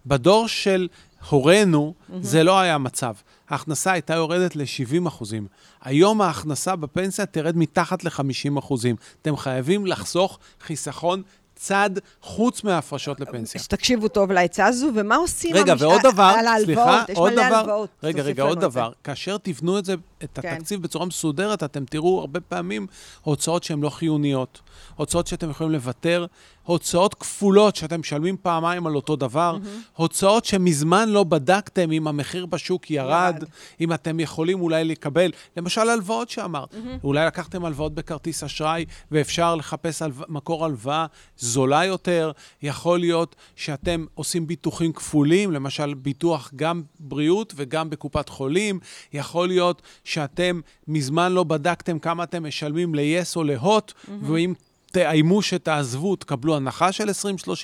בדור 0.05 0.47
של 0.47 0.87
הורינו, 1.29 1.93
זה 2.21 2.43
לא 2.43 2.59
היה 2.59 2.75
המצב. 2.75 3.13
ההכנסה 3.49 3.91
הייתה 3.91 4.13
יורדת 4.13 4.55
ל-70 4.55 5.07
אחוזים. 5.07 5.47
היום 5.81 6.21
ההכנסה 6.21 6.75
בפנסיה 6.75 7.25
תרד 7.25 7.57
מתחת 7.57 8.03
ל-50 8.03 8.59
אחוזים. 8.59 8.95
אתם 9.21 9.37
חייבים 9.37 9.85
לחסוך 9.85 10.39
חיסכון 10.61 11.21
צד 11.55 11.89
חוץ 12.21 12.63
מההפרשות 12.63 13.19
לפנסיה. 13.19 13.61
אז 13.61 13.67
תקשיבו 13.67 14.07
טוב 14.07 14.31
לעצה 14.31 14.65
הזו, 14.65 14.87
ומה 14.95 15.15
עושים 15.15 15.55
רגע, 15.55 15.73
המש- 15.73 15.81
ועוד 15.81 16.01
דבר, 16.03 16.33
על 16.39 16.47
ההלוואות, 16.47 16.65
סליחה, 16.87 17.03
יש 17.09 17.17
עוד 17.17 17.33
מלא 17.33 17.47
דבר, 17.47 17.55
הלוואות. 17.55 17.89
רגע, 18.03 18.23
רגע, 18.23 18.43
עוד 18.43 18.57
את 18.57 18.61
זה. 18.61 18.67
דבר, 18.67 18.91
כאשר 19.03 19.37
תבנו 19.37 19.79
את 19.79 19.85
זה, 19.85 19.95
את 20.23 20.39
כן. 20.39 20.47
התקציב 20.47 20.81
בצורה 20.81 21.05
מסודרת, 21.05 21.63
אתם 21.63 21.85
תראו 21.85 22.19
הרבה 22.19 22.39
פעמים 22.39 22.87
הוצאות 23.21 23.63
שהן 23.63 23.81
לא 23.81 23.89
חיוניות, 23.89 24.61
הוצאות 24.95 25.27
שאתם 25.27 25.49
יכולים 25.49 25.73
לוותר, 25.73 26.25
הוצאות 26.63 27.13
כפולות 27.13 27.75
שאתם 27.75 27.99
משלמים 27.99 28.37
פעמיים 28.41 28.87
על 28.87 28.95
אותו 28.95 29.15
דבר, 29.15 29.57
הוצאות 29.93 30.45
שמזמן 30.45 31.09
לא 31.09 31.23
בדקתם 31.23 31.91
אם 31.91 32.07
המחיר 32.07 32.45
בשוק 32.45 32.91
ירד, 32.91 33.33
ירד. 33.39 33.49
אם 33.81 33.93
אתם 33.93 34.19
יכולים 34.19 34.61
אולי 34.61 34.83
לקבל, 34.83 35.31
למשל 35.57 35.89
הלוואות 35.89 36.29
שאמרת, 36.29 36.75
אולי 37.03 37.25
לקחתם 37.25 37.65
הלוואות 37.65 37.95
בכרטיס 37.95 38.43
אשראי 38.43 38.85
ואפשר 39.11 39.55
לחפש 39.55 40.01
הלו... 40.01 40.13
מקור 40.27 40.65
הלוואה 40.65 41.05
זולה 41.37 41.85
יותר, 41.85 42.31
יכול 42.61 42.99
להיות 42.99 43.35
שאתם 43.55 44.05
עושים 44.13 44.47
ביטוחים 44.47 44.93
כפולים, 44.93 45.51
למשל 45.51 45.93
ביטוח 45.93 46.51
גם 46.55 46.83
בריאות 46.99 47.53
וגם 47.55 47.89
בקופת 47.89 48.29
חולים, 48.29 48.79
יכול 49.13 49.47
להיות 49.47 49.81
שאתם 50.15 50.59
מזמן 50.87 51.31
לא 51.31 51.43
בדקתם 51.43 51.99
כמה 51.99 52.23
אתם 52.23 52.47
משלמים 52.47 52.95
ל-yes 52.95 53.35
או 53.35 53.43
להוט, 53.43 53.93
ואם 54.21 54.53
תאיימו 54.91 55.41
שתעזבו, 55.41 56.15
תקבלו 56.15 56.55
הנחה 56.55 56.91
של 56.91 57.09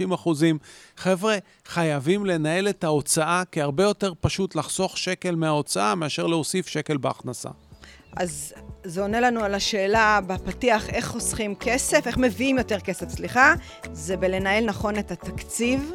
20-30 0.09 0.15
אחוזים. 0.15 0.57
חבר'ה, 0.97 1.37
חייבים 1.67 2.25
לנהל 2.25 2.69
את 2.69 2.83
ההוצאה, 2.83 3.43
כי 3.51 3.61
הרבה 3.61 3.83
יותר 3.83 4.13
פשוט 4.21 4.55
לחסוך 4.55 4.97
שקל 4.97 5.35
מההוצאה 5.35 5.95
מאשר 5.95 6.27
להוסיף 6.27 6.67
שקל 6.67 6.97
בהכנסה. 6.97 7.49
אז 8.15 8.53
זה 8.83 9.01
עונה 9.01 9.19
לנו 9.19 9.43
על 9.43 9.55
השאלה 9.55 10.19
בפתיח, 10.27 10.89
איך 10.89 11.07
חוסכים 11.07 11.55
כסף, 11.55 12.07
איך 12.07 12.17
מביאים 12.17 12.57
יותר 12.57 12.79
כסף, 12.79 13.09
סליחה, 13.09 13.53
זה 13.93 14.17
בלנהל 14.17 14.65
נכון 14.65 14.99
את 14.99 15.11
התקציב. 15.11 15.91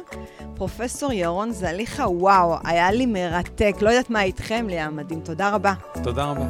פרופסור 0.55 1.13
ירון 1.13 1.51
זליכה, 1.51 2.09
וואו, 2.09 2.55
היה 2.63 2.91
לי 2.91 3.05
מרתק. 3.05 3.75
לא 3.81 3.89
יודעת 3.89 4.09
מה 4.09 4.23
איתכם, 4.23 4.65
ליאם 4.69 4.95
מדהים. 4.95 5.19
תודה 5.19 5.49
רבה. 5.49 5.73
תודה 6.03 6.23
רבה. 6.23 6.45